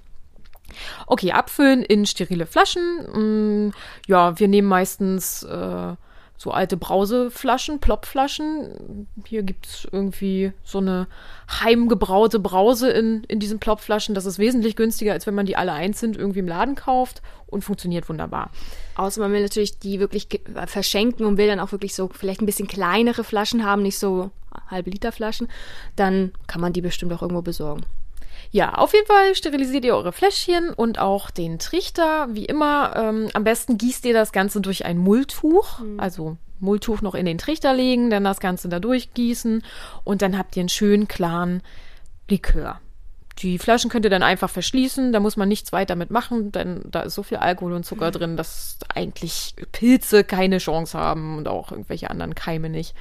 Okay, 1.05 1.31
abfüllen 1.31 1.83
in 1.83 2.05
sterile 2.05 2.45
Flaschen. 2.45 3.67
Mm, 3.67 3.73
ja, 4.07 4.37
wir 4.39 4.47
nehmen 4.47 4.67
meistens 4.67 5.43
äh, 5.43 5.95
so 6.37 6.51
alte 6.51 6.77
Brauseflaschen, 6.77 7.79
Plopflaschen. 7.79 9.07
Hier 9.25 9.41
gibt's 9.41 9.87
irgendwie 9.91 10.53
so 10.63 10.77
eine 10.77 11.07
heimgebraute 11.49 12.39
Brause 12.39 12.89
in, 12.89 13.23
in 13.23 13.39
diesen 13.39 13.59
Plopflaschen. 13.59 14.13
Das 14.13 14.25
ist 14.25 14.37
wesentlich 14.37 14.75
günstiger, 14.75 15.13
als 15.13 15.25
wenn 15.25 15.33
man 15.33 15.47
die 15.47 15.55
alle 15.55 15.73
einzeln 15.73 16.13
irgendwie 16.13 16.39
im 16.39 16.47
Laden 16.47 16.75
kauft 16.75 17.23
und 17.47 17.63
funktioniert 17.63 18.07
wunderbar. 18.07 18.51
Außer 18.95 19.19
man 19.19 19.31
will 19.31 19.41
natürlich 19.41 19.79
die 19.79 19.99
wirklich 19.99 20.27
verschenken 20.67 21.25
und 21.25 21.37
will 21.37 21.47
dann 21.47 21.59
auch 21.59 21.71
wirklich 21.71 21.95
so 21.95 22.09
vielleicht 22.13 22.41
ein 22.41 22.45
bisschen 22.45 22.67
kleinere 22.67 23.23
Flaschen 23.23 23.65
haben, 23.65 23.81
nicht 23.81 23.97
so 23.97 24.29
halbe 24.69 24.91
Liter 24.91 25.11
Flaschen, 25.11 25.47
dann 25.95 26.31
kann 26.47 26.61
man 26.61 26.73
die 26.73 26.81
bestimmt 26.81 27.13
auch 27.13 27.21
irgendwo 27.21 27.41
besorgen. 27.41 27.83
Ja, 28.51 28.75
auf 28.75 28.93
jeden 28.93 29.07
Fall 29.07 29.35
sterilisiert 29.35 29.85
ihr 29.85 29.95
eure 29.95 30.11
Fläschchen 30.11 30.69
und 30.73 30.99
auch 30.99 31.29
den 31.31 31.59
Trichter. 31.59 32.27
Wie 32.31 32.45
immer, 32.45 32.93
ähm, 32.95 33.29
am 33.33 33.43
besten 33.43 33.77
gießt 33.77 34.05
ihr 34.05 34.13
das 34.13 34.31
Ganze 34.31 34.61
durch 34.61 34.85
ein 34.85 34.97
Mulltuch. 34.97 35.79
Mhm. 35.79 35.99
Also 35.99 36.37
Mulltuch 36.59 37.01
noch 37.01 37.15
in 37.15 37.25
den 37.25 37.37
Trichter 37.37 37.73
legen, 37.73 38.09
dann 38.09 38.23
das 38.23 38.39
Ganze 38.39 38.69
da 38.69 38.79
durchgießen 38.79 39.63
und 40.03 40.21
dann 40.21 40.37
habt 40.37 40.55
ihr 40.55 40.61
einen 40.61 40.69
schönen 40.69 41.07
klaren 41.07 41.61
Likör. 42.29 42.79
Die 43.39 43.59
Flaschen 43.59 43.91
könnt 43.91 44.05
ihr 44.05 44.09
dann 44.09 44.23
einfach 44.23 44.49
verschließen, 44.49 45.13
da 45.13 45.19
muss 45.19 45.37
man 45.37 45.47
nichts 45.47 45.71
weiter 45.71 45.95
mitmachen, 45.95 46.51
denn 46.51 46.81
da 46.89 47.01
ist 47.01 47.13
so 47.13 47.21
viel 47.21 47.37
Alkohol 47.37 47.73
und 47.73 47.85
Zucker 47.85 48.07
mhm. 48.07 48.13
drin, 48.13 48.37
dass 48.37 48.79
eigentlich 48.93 49.53
Pilze 49.71 50.23
keine 50.23 50.57
Chance 50.57 50.97
haben 50.97 51.37
und 51.37 51.47
auch 51.47 51.71
irgendwelche 51.71 52.09
anderen 52.09 52.33
Keime 52.33 52.69
nicht. 52.69 52.95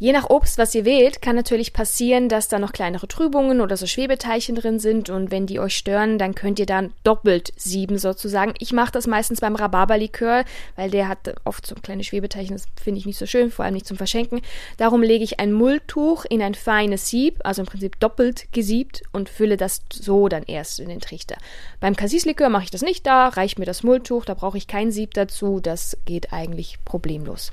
Je 0.00 0.12
nach 0.12 0.30
Obst, 0.30 0.58
was 0.58 0.76
ihr 0.76 0.84
wählt, 0.84 1.20
kann 1.20 1.34
natürlich 1.34 1.72
passieren, 1.72 2.28
dass 2.28 2.46
da 2.46 2.60
noch 2.60 2.72
kleinere 2.72 3.08
Trübungen 3.08 3.60
oder 3.60 3.76
so 3.76 3.84
Schwebeteilchen 3.84 4.54
drin 4.54 4.78
sind 4.78 5.10
und 5.10 5.32
wenn 5.32 5.46
die 5.46 5.58
euch 5.58 5.76
stören, 5.76 6.18
dann 6.18 6.36
könnt 6.36 6.60
ihr 6.60 6.66
dann 6.66 6.92
doppelt 7.02 7.52
sieben 7.56 7.98
sozusagen. 7.98 8.54
Ich 8.60 8.72
mache 8.72 8.92
das 8.92 9.08
meistens 9.08 9.40
beim 9.40 9.56
Rhabarberlikör, 9.56 10.44
weil 10.76 10.90
der 10.92 11.08
hat 11.08 11.34
oft 11.44 11.66
so 11.66 11.74
kleine 11.74 12.04
Schwebeteilchen, 12.04 12.54
das 12.54 12.66
finde 12.80 13.00
ich 13.00 13.06
nicht 13.06 13.18
so 13.18 13.26
schön, 13.26 13.50
vor 13.50 13.64
allem 13.64 13.74
nicht 13.74 13.88
zum 13.88 13.96
Verschenken. 13.96 14.40
Darum 14.76 15.02
lege 15.02 15.24
ich 15.24 15.40
ein 15.40 15.52
Mulltuch 15.52 16.24
in 16.26 16.42
ein 16.42 16.54
feines 16.54 17.08
Sieb, 17.08 17.40
also 17.42 17.62
im 17.62 17.66
Prinzip 17.66 17.98
doppelt 17.98 18.46
gesiebt 18.52 19.02
und 19.10 19.28
fülle 19.28 19.56
das 19.56 19.80
so 19.92 20.28
dann 20.28 20.44
erst 20.44 20.78
in 20.78 20.90
den 20.90 21.00
Trichter. 21.00 21.38
Beim 21.80 21.96
Cassis-Likör 21.96 22.50
mache 22.50 22.64
ich 22.64 22.70
das 22.70 22.82
nicht, 22.82 23.04
da 23.04 23.26
reicht 23.26 23.58
mir 23.58 23.66
das 23.66 23.82
Mulltuch, 23.82 24.24
da 24.24 24.34
brauche 24.34 24.58
ich 24.58 24.68
kein 24.68 24.92
Sieb 24.92 25.14
dazu, 25.14 25.58
das 25.58 25.96
geht 26.04 26.32
eigentlich 26.32 26.78
problemlos. 26.84 27.50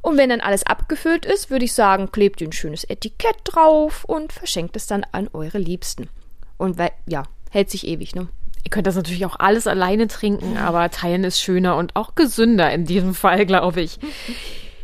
Und 0.00 0.16
wenn 0.16 0.30
dann 0.30 0.40
alles 0.40 0.64
abgefüllt 0.64 1.26
ist, 1.26 1.50
würde 1.50 1.64
ich 1.64 1.72
sagen, 1.72 2.12
klebt 2.12 2.40
ihr 2.40 2.48
ein 2.48 2.52
schönes 2.52 2.84
Etikett 2.84 3.36
drauf 3.44 4.04
und 4.04 4.32
verschenkt 4.32 4.76
es 4.76 4.86
dann 4.86 5.04
an 5.12 5.28
eure 5.32 5.58
Liebsten. 5.58 6.08
Und 6.56 6.78
weil, 6.78 6.92
ja, 7.06 7.24
hält 7.50 7.70
sich 7.70 7.86
ewig, 7.86 8.14
ne? 8.14 8.28
Ihr 8.64 8.70
könnt 8.70 8.86
das 8.86 8.96
natürlich 8.96 9.24
auch 9.24 9.38
alles 9.38 9.66
alleine 9.66 10.08
trinken, 10.08 10.58
aber 10.58 10.90
teilen 10.90 11.24
ist 11.24 11.40
schöner 11.40 11.76
und 11.76 11.96
auch 11.96 12.14
gesünder 12.14 12.70
in 12.70 12.84
diesem 12.84 13.14
Fall, 13.14 13.46
glaube 13.46 13.80
ich. 13.80 13.98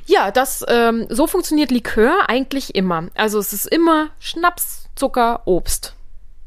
Ja, 0.06 0.30
das 0.30 0.64
ähm, 0.68 1.06
so 1.10 1.26
funktioniert 1.26 1.70
Likör 1.70 2.28
eigentlich 2.28 2.74
immer. 2.74 3.08
Also 3.14 3.38
es 3.38 3.52
ist 3.52 3.66
immer 3.66 4.10
Schnaps, 4.18 4.88
Zucker, 4.94 5.42
Obst. 5.46 5.94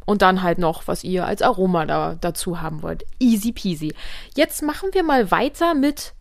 Und 0.05 0.21
dann 0.21 0.41
halt 0.41 0.57
noch, 0.57 0.87
was 0.87 1.03
ihr 1.03 1.25
als 1.25 1.41
Aroma 1.41 1.85
da, 1.85 2.15
dazu 2.15 2.61
haben 2.61 2.81
wollt. 2.81 3.03
Easy 3.19 3.51
peasy. 3.51 3.93
Jetzt 4.35 4.61
machen 4.61 4.89
wir 4.93 5.03
mal 5.03 5.31
weiter 5.31 5.73
mit 5.73 6.13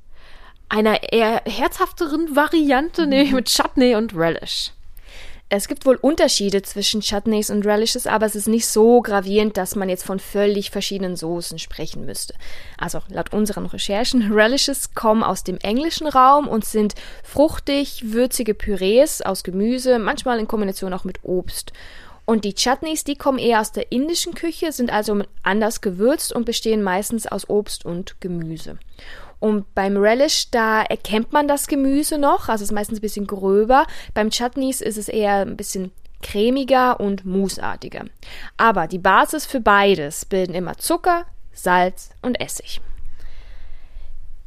einer 0.68 1.12
eher 1.12 1.42
herzhafteren 1.44 2.34
Variante, 2.34 3.02
mhm. 3.02 3.08
nämlich 3.10 3.32
mit 3.32 3.48
Chutney 3.48 3.94
und 3.94 4.14
Relish. 4.14 4.72
Es 5.48 5.68
gibt 5.68 5.86
wohl 5.86 5.94
Unterschiede 5.94 6.62
zwischen 6.62 7.02
Chutneys 7.02 7.50
und 7.50 7.64
Relishes, 7.64 8.08
aber 8.08 8.26
es 8.26 8.34
ist 8.34 8.48
nicht 8.48 8.66
so 8.66 9.00
gravierend, 9.00 9.56
dass 9.56 9.76
man 9.76 9.88
jetzt 9.88 10.02
von 10.02 10.18
völlig 10.18 10.72
verschiedenen 10.72 11.14
Soßen 11.14 11.60
sprechen 11.60 12.04
müsste. 12.04 12.34
Also 12.78 12.98
laut 13.10 13.32
unseren 13.32 13.66
Recherchen, 13.66 14.32
Relishes 14.32 14.94
kommen 14.94 15.22
aus 15.22 15.44
dem 15.44 15.58
englischen 15.58 16.08
Raum 16.08 16.48
und 16.48 16.64
sind 16.64 16.96
fruchtig, 17.22 18.12
würzige 18.12 18.54
Pürees 18.54 19.22
aus 19.22 19.44
Gemüse, 19.44 20.00
manchmal 20.00 20.40
in 20.40 20.48
Kombination 20.48 20.92
auch 20.92 21.04
mit 21.04 21.20
Obst. 21.22 21.72
Und 22.24 22.44
die 22.44 22.54
Chutneys, 22.54 23.04
die 23.04 23.14
kommen 23.14 23.38
eher 23.38 23.60
aus 23.60 23.70
der 23.70 23.92
indischen 23.92 24.34
Küche, 24.34 24.72
sind 24.72 24.90
also 24.90 25.22
anders 25.44 25.80
gewürzt 25.80 26.32
und 26.32 26.44
bestehen 26.44 26.82
meistens 26.82 27.28
aus 27.28 27.48
Obst 27.48 27.84
und 27.84 28.20
Gemüse. 28.20 28.80
Und 29.38 29.74
beim 29.74 29.96
Relish, 29.96 30.50
da 30.50 30.82
erkennt 30.82 31.32
man 31.32 31.48
das 31.48 31.66
Gemüse 31.66 32.18
noch, 32.18 32.48
also 32.48 32.64
ist 32.64 32.72
meistens 32.72 32.98
ein 32.98 33.02
bisschen 33.02 33.26
gröber. 33.26 33.86
Beim 34.14 34.30
Chutneys 34.30 34.80
ist 34.80 34.96
es 34.96 35.08
eher 35.08 35.40
ein 35.40 35.56
bisschen 35.56 35.92
cremiger 36.22 36.98
und 36.98 37.24
mousseartiger. 37.24 38.04
Aber 38.56 38.86
die 38.86 38.98
Basis 38.98 39.46
für 39.46 39.60
beides 39.60 40.24
bilden 40.24 40.54
immer 40.54 40.76
Zucker, 40.78 41.26
Salz 41.52 42.10
und 42.22 42.40
Essig. 42.40 42.80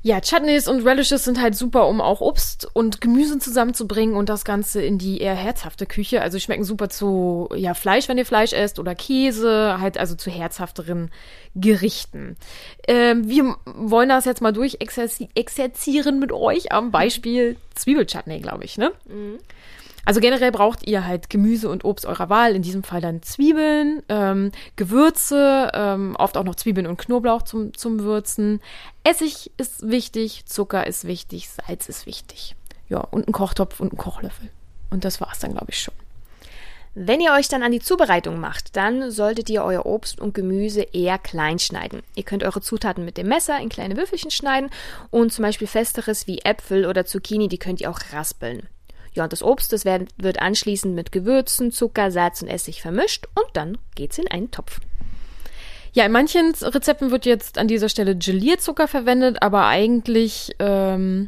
Ja, 0.02 0.22
Chutneys 0.22 0.70
und 0.70 0.88
Relishes 0.88 1.26
sind 1.26 1.42
halt 1.42 1.56
super, 1.56 1.86
um 1.88 2.00
auch 2.00 2.22
Obst 2.22 2.70
und 2.74 3.02
Gemüse 3.02 3.38
zusammenzubringen 3.38 4.16
und 4.16 4.30
das 4.30 4.46
Ganze 4.46 4.82
in 4.82 4.98
die 4.98 5.20
eher 5.20 5.36
herzhafte 5.36 5.86
Küche. 5.86 6.22
Also 6.22 6.40
schmecken 6.40 6.64
super 6.64 6.90
zu 6.90 7.50
ja, 7.54 7.74
Fleisch, 7.74 8.08
wenn 8.08 8.18
ihr 8.18 8.26
Fleisch 8.26 8.54
esst 8.54 8.80
oder 8.80 8.96
Käse, 8.96 9.78
halt 9.82 9.98
also 9.98 10.16
zu 10.16 10.32
herzhafteren 10.32 11.12
Gerichten. 11.54 12.38
Ähm, 12.88 13.28
wir 13.28 13.58
wollen 13.66 14.08
das 14.08 14.24
jetzt 14.24 14.42
mal 14.42 14.54
durch 14.54 14.78
exerzieren 14.80 16.20
mit 16.20 16.32
euch 16.32 16.72
am 16.72 16.92
Beispiel 16.92 17.58
Zwiebelchutney, 17.76 18.40
glaube 18.40 18.64
ich, 18.64 18.78
ne? 18.78 18.94
Mhm. 19.06 19.40
Also 20.06 20.22
generell 20.22 20.52
braucht 20.52 20.88
ihr 20.88 21.06
halt 21.06 21.30
Gemüse 21.30 21.70
und 21.70 21.84
Obst 21.86 22.06
eurer 22.06 22.30
Wahl, 22.30 22.56
in 22.56 22.62
diesem 22.62 22.84
Fall 22.84 23.02
dann 23.02 23.22
Zwiebeln, 23.22 24.02
ähm, 24.10 24.52
Gewürze, 24.76 25.70
ähm, 25.74 26.16
oft 26.18 26.38
auch 26.38 26.44
noch 26.44 26.56
Zwiebeln 26.56 26.88
und 26.88 26.98
Knoblauch 26.98 27.44
zum, 27.44 27.74
zum 27.76 28.00
Würzen. 28.00 28.62
Essig 29.04 29.52
ist 29.58 29.90
wichtig, 29.90 30.46
Zucker 30.46 30.88
ist 30.88 31.06
wichtig, 31.06 31.50
Salz 31.50 31.90
ist 31.90 32.06
wichtig. 32.06 32.56
Ja, 32.88 33.00
und 33.00 33.28
ein 33.28 33.34
Kochtopf 33.34 33.80
und 33.80 33.94
ein 33.94 33.98
Kochlöffel. 33.98 34.50
Und 34.90 35.06
das 35.06 35.22
war's 35.22 35.40
dann, 35.40 35.52
glaube 35.52 35.68
ich, 35.70 35.80
schon. 35.80 35.94
Wenn 36.96 37.22
ihr 37.22 37.34
euch 37.34 37.48
dann 37.48 37.62
an 37.62 37.72
die 37.72 37.80
Zubereitung 37.80 38.40
macht, 38.40 38.76
dann 38.76 39.12
solltet 39.12 39.50
ihr 39.50 39.64
euer 39.64 39.86
Obst 39.86 40.20
und 40.20 40.34
Gemüse 40.34 40.82
eher 40.82 41.20
klein 41.20 41.60
schneiden. 41.60 42.02
Ihr 42.16 42.24
könnt 42.24 42.44
eure 42.44 42.62
Zutaten 42.62 43.06
mit 43.06 43.18
dem 43.18 43.28
Messer 43.28 43.60
in 43.60 43.70
kleine 43.70 43.96
Würfelchen 43.96 44.32
schneiden 44.32 44.72
und 45.12 45.32
zum 45.32 45.44
Beispiel 45.44 45.68
festeres 45.68 46.26
wie 46.26 46.40
Äpfel 46.40 46.88
oder 46.88 47.06
Zucchini, 47.06 47.48
die 47.48 47.60
könnt 47.60 47.80
ihr 47.80 47.92
auch 47.92 48.00
raspeln. 48.12 48.68
Ja, 49.20 49.26
und 49.26 49.34
das 49.34 49.44
Obst, 49.44 49.74
das 49.74 49.84
wird, 49.84 50.08
wird 50.16 50.42
anschließend 50.42 50.96
mit 50.96 51.12
Gewürzen, 51.12 51.74
Zucker, 51.74 52.10
Salz 52.10 52.42
und 52.42 52.48
Essig 52.48 52.82
vermischt 52.82 53.28
und 53.36 53.48
dann 53.52 53.78
geht's 53.94 54.18
in 54.18 54.32
einen 54.32 54.50
Topf. 54.50 54.80
Ja, 55.92 56.06
in 56.06 56.14
manchen 56.14 56.54
Rezepten 56.54 57.12
wird 57.12 57.26
jetzt 57.26 57.58
an 57.58 57.68
dieser 57.68 57.90
Stelle 57.90 58.16
Gelierzucker 58.16 58.88
verwendet, 58.88 59.42
aber 59.42 59.66
eigentlich 59.66 60.56
ähm, 60.60 61.28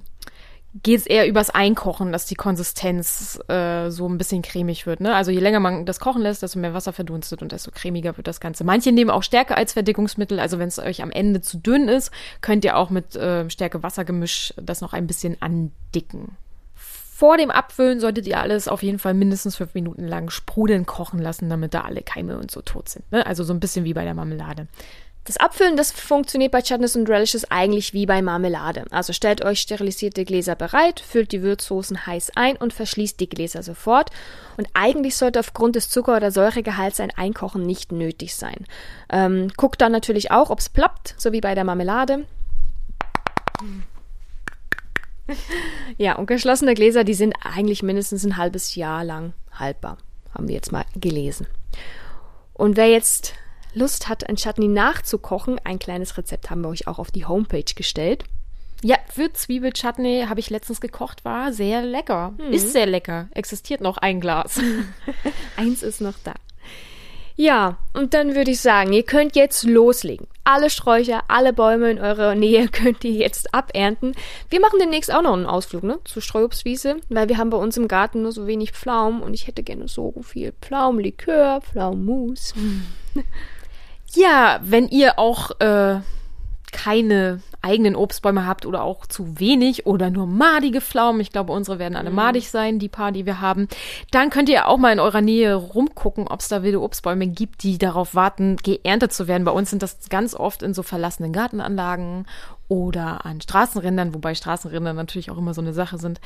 geht 0.84 1.02
es 1.02 1.06
eher 1.06 1.28
übers 1.28 1.50
Einkochen, 1.50 2.14
dass 2.14 2.28
die 2.28 2.36
Konsistenz 2.36 3.38
äh, 3.50 3.90
so 3.90 4.08
ein 4.08 4.18
bisschen 4.18 4.42
cremig 4.42 4.86
wird. 4.86 5.02
Ne? 5.02 5.14
Also 5.14 5.30
je 5.30 5.42
länger 5.42 5.60
man 5.60 5.86
das 5.86 6.00
kochen 6.00 6.22
lässt, 6.22 6.44
desto 6.44 6.60
mehr 6.60 6.74
Wasser 6.74 6.94
verdunstet 6.94 7.42
und 7.42 7.52
desto 7.52 7.72
cremiger 7.72 8.16
wird 8.16 8.28
das 8.28 8.40
Ganze. 8.40 8.64
Manche 8.64 8.94
nehmen 8.94 9.10
auch 9.10 9.24
Stärke 9.24 9.58
als 9.58 9.74
Verdickungsmittel. 9.74 10.40
Also 10.40 10.60
wenn 10.60 10.70
es 10.70 10.80
euch 10.80 11.04
am 11.04 11.12
Ende 11.12 11.42
zu 11.42 11.58
dünn 11.58 11.90
ist, 11.90 12.10
könnt 12.40 12.64
ihr 12.64 12.78
auch 12.78 12.90
mit 12.90 13.18
äh, 13.18 13.50
Stärke-Wasser-Gemisch 13.50 14.54
das 14.56 14.80
noch 14.80 14.94
ein 14.94 15.08
bisschen 15.08 15.36
andicken. 15.42 16.38
Vor 17.22 17.38
dem 17.38 17.52
Abfüllen 17.52 18.00
solltet 18.00 18.26
ihr 18.26 18.40
alles 18.40 18.68
auf 18.68 18.82
jeden 18.82 18.98
Fall 18.98 19.14
mindestens 19.14 19.56
fünf 19.56 19.76
Minuten 19.76 20.08
lang 20.08 20.32
sprudeln 20.32 20.88
kochen 20.88 21.20
lassen, 21.20 21.52
damit 21.52 21.76
da 21.76 21.82
alle 21.82 22.02
Keime 22.02 22.36
und 22.40 22.50
so 22.50 22.64
tot 22.64 22.90
sind. 22.90 23.12
Ne? 23.12 23.24
Also 23.28 23.44
so 23.44 23.54
ein 23.54 23.60
bisschen 23.60 23.86
wie 23.86 23.94
bei 23.94 24.06
der 24.06 24.16
Marmelade. 24.16 24.66
Das 25.26 25.38
Abfüllen, 25.38 25.78
das 25.78 25.92
funktioniert 25.92 26.52
bei 26.52 26.64
Chutneys 26.64 26.96
und 26.96 27.08
Relishes 27.08 27.52
eigentlich 27.52 27.94
wie 27.94 28.08
bei 28.08 28.24
Marmelade. 28.24 28.86
Also 28.90 29.14
stellt 29.14 29.46
euch 29.46 29.60
sterilisierte 29.60 30.26
Gläser 30.26 30.56
bereit, 30.56 31.00
füllt 31.00 31.32
die 31.32 31.44
Würzsoßen 31.44 32.08
heiß 32.08 32.32
ein 32.38 32.58
und 32.58 32.74
verschließt 32.74 33.20
die 33.20 33.30
Gläser 33.30 33.62
sofort. 33.62 34.10
Und 34.58 34.68
eigentlich 34.74 35.16
sollte 35.16 35.42
aufgrund 35.42 35.76
des 35.76 35.92
Zucker- 35.92 36.18
oder 36.18 36.32
Säuregehalts 36.32 37.00
ein 37.02 37.12
Einkochen 37.12 37.68
nicht 37.68 37.92
nötig 37.92 38.34
sein. 38.34 38.66
Ähm, 39.12 39.52
guckt 39.58 39.80
dann 39.80 39.92
natürlich 39.92 40.32
auch, 40.32 40.50
ob 40.50 40.58
es 40.58 40.70
plappt, 40.70 41.14
so 41.20 41.32
wie 41.32 41.42
bei 41.42 41.54
der 41.54 41.66
Marmelade. 41.66 42.26
Ja, 45.98 46.16
und 46.16 46.28
geschlossene 46.28 46.74
Gläser, 46.74 47.04
die 47.04 47.14
sind 47.14 47.36
eigentlich 47.42 47.84
mindestens 47.84 48.24
ein 48.26 48.38
halbes 48.38 48.76
Jahr 48.76 49.04
lang 49.04 49.34
haltbar. 49.52 49.98
Haben 50.34 50.48
wir 50.48 50.56
jetzt 50.56 50.72
mal 50.72 50.86
gelesen. 50.96 51.48
Und 52.54 52.78
wer 52.78 52.90
jetzt 52.90 53.34
Lust 53.74 54.10
hat, 54.10 54.28
ein 54.28 54.36
Chutney 54.36 54.68
nachzukochen, 54.68 55.60
ein 55.64 55.80
kleines 55.80 56.18
Rezept 56.18 56.50
haben 56.50 56.62
wir 56.62 56.70
euch 56.70 56.88
auch 56.88 57.00
auf 57.00 57.12
die 57.12 57.26
Homepage 57.26 57.74
gestellt. 57.76 58.24
Ja, 58.84 58.98
für 59.14 59.32
Zwiebelchutney 59.32 60.26
habe 60.28 60.40
ich 60.40 60.50
letztens 60.50 60.82
gekocht, 60.82 61.24
war 61.24 61.54
sehr 61.54 61.84
lecker. 61.84 62.34
Mhm. 62.38 62.54
Ist 62.54 62.74
sehr 62.74 62.88
lecker. 62.88 63.28
Existiert 63.32 63.82
noch 63.82 63.98
ein 63.98 64.20
Glas. 64.20 64.60
Eins 65.56 65.84
ist 65.84 66.02
noch 66.02 66.16
da. 66.24 66.34
Ja, 67.36 67.78
und 67.94 68.14
dann 68.14 68.36
würde 68.36 68.52
ich 68.52 68.62
sagen, 68.62 68.94
ihr 68.94 69.04
könnt 69.04 69.36
jetzt 69.36 69.64
loslegen. 69.64 70.28
Alle 70.44 70.70
Sträucher, 70.70 71.24
alle 71.28 71.54
Bäume 71.54 71.92
in 71.92 72.00
eurer 72.00 72.36
Nähe 72.36 72.68
könnt 72.72 73.04
ihr 73.04 73.12
jetzt 73.12 73.54
abernten. 73.54 74.14
Wir 74.50 74.60
machen 74.60 74.80
demnächst 74.80 75.14
auch 75.14 75.22
noch 75.22 75.34
einen 75.34 75.46
Ausflug, 75.46 75.84
ne, 75.84 76.00
zur 76.04 76.22
Streuobstwiese, 76.22 76.98
weil 77.10 77.30
wir 77.30 77.38
haben 77.38 77.50
bei 77.50 77.58
uns 77.58 77.78
im 77.78 77.88
Garten 77.88 78.22
nur 78.22 78.32
so 78.32 78.48
wenig 78.48 78.72
Pflaumen 78.72 79.22
und 79.22 79.34
ich 79.34 79.48
hätte 79.48 79.64
gerne 79.64 79.88
so 79.88 80.14
viel 80.22 80.54
Pflaumenlikör, 80.62 81.62
Pflaumenmus. 81.62 82.54
Ja, 84.14 84.60
wenn 84.64 84.90
ihr 84.90 85.18
auch 85.20 85.52
äh, 85.62 86.02
keine 86.72 87.42
eigenen 87.62 87.96
Obstbäume 87.96 88.48
habt 88.48 88.66
oder 88.66 88.84
auch 88.84 89.06
zu 89.06 89.40
wenig 89.40 89.86
oder 89.86 90.10
nur 90.10 90.26
madige 90.26 90.82
Pflaumen, 90.82 91.22
ich 91.22 91.32
glaube, 91.32 91.54
unsere 91.54 91.80
werden 91.80 91.96
alle 91.96 92.10
mhm. 92.10 92.16
madig 92.16 92.50
sein, 92.50 92.80
die 92.80 92.90
paar, 92.90 93.12
die 93.12 93.26
wir 93.26 93.40
haben, 93.40 93.68
dann 94.12 94.30
könnt 94.30 94.50
ihr 94.50 94.68
auch 94.68 94.78
mal 94.78 94.92
in 94.92 95.00
eurer 95.00 95.22
Nähe 95.22 95.56
rumgucken, 95.56 96.28
ob 96.28 96.40
es 96.40 96.48
da 96.48 96.64
wilde 96.64 96.82
Obstbäume 96.82 97.28
gibt, 97.28 97.64
die 97.64 97.78
darauf 97.78 98.16
warten, 98.16 98.58
geerntet 98.58 99.14
zu 99.14 99.28
werden. 99.28 99.44
Bei 99.44 99.52
uns 99.52 99.70
sind 99.70 99.84
das 99.84 100.10
ganz 100.10 100.34
oft 100.34 100.64
in 100.64 100.74
so 100.74 100.82
verlassenen 100.82 101.34
Gartenanlagen 101.34 102.26
oder 102.68 103.26
an 103.26 103.42
Straßenrändern, 103.42 104.14
wobei 104.14 104.34
Straßenränder 104.34 104.94
natürlich 104.94 105.30
auch 105.30 105.38
immer 105.38 105.54
so 105.54 105.62
eine 105.62 105.74
Sache 105.74 105.98
sind. 105.98 106.22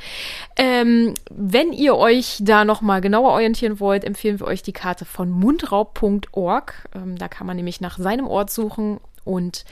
Ähm, 0.56 1.14
wenn 1.28 1.72
ihr 1.72 1.96
euch 1.96 2.38
da 2.40 2.64
nochmal 2.64 3.00
genauer 3.00 3.32
orientieren 3.32 3.80
wollt, 3.80 4.04
empfehlen 4.04 4.38
wir 4.38 4.46
euch 4.46 4.62
die 4.62 4.72
Karte 4.72 5.04
von 5.04 5.28
mundraub.org. 5.28 6.88
Ähm, 6.94 7.18
da 7.18 7.26
kann 7.26 7.48
man 7.48 7.56
nämlich 7.56 7.80
nach 7.80 7.98
seinem 7.98 8.28
Ort 8.28 8.50
suchen 8.50 9.00
und 9.26 9.64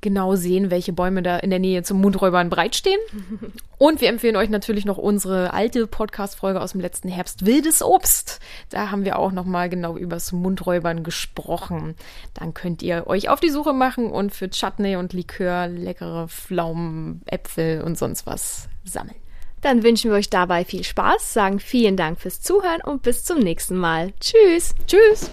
genau 0.00 0.34
sehen, 0.34 0.70
welche 0.70 0.92
Bäume 0.92 1.22
da 1.22 1.38
in 1.38 1.50
der 1.50 1.58
Nähe 1.58 1.82
zum 1.82 2.00
Mundräubern 2.00 2.50
bereitstehen. 2.50 3.00
Und 3.78 4.00
wir 4.00 4.08
empfehlen 4.08 4.36
euch 4.36 4.50
natürlich 4.50 4.84
noch 4.84 4.98
unsere 4.98 5.52
alte 5.52 5.86
Podcast-Folge 5.86 6.60
aus 6.60 6.72
dem 6.72 6.80
letzten 6.80 7.08
Herbst, 7.08 7.46
Wildes 7.46 7.82
Obst. 7.82 8.40
Da 8.68 8.90
haben 8.90 9.04
wir 9.04 9.18
auch 9.18 9.32
nochmal 9.32 9.68
genau 9.68 9.96
übers 9.96 10.32
Mundräubern 10.32 11.02
gesprochen. 11.02 11.94
Dann 12.34 12.54
könnt 12.54 12.82
ihr 12.82 13.06
euch 13.06 13.28
auf 13.28 13.40
die 13.40 13.50
Suche 13.50 13.72
machen 13.72 14.10
und 14.10 14.34
für 14.34 14.50
Chutney 14.50 14.96
und 14.96 15.12
Likör 15.12 15.66
leckere 15.66 16.28
Pflaumen, 16.28 17.22
Äpfel 17.26 17.82
und 17.82 17.98
sonst 17.98 18.26
was 18.26 18.68
sammeln. 18.84 19.16
Dann 19.62 19.82
wünschen 19.82 20.10
wir 20.10 20.16
euch 20.16 20.30
dabei 20.30 20.64
viel 20.64 20.84
Spaß, 20.84 21.34
sagen 21.34 21.60
vielen 21.60 21.96
Dank 21.96 22.18
fürs 22.20 22.40
Zuhören 22.40 22.80
und 22.82 23.02
bis 23.02 23.24
zum 23.24 23.38
nächsten 23.40 23.76
Mal. 23.76 24.12
Tschüss. 24.20 24.74
Tschüss. 24.86 25.30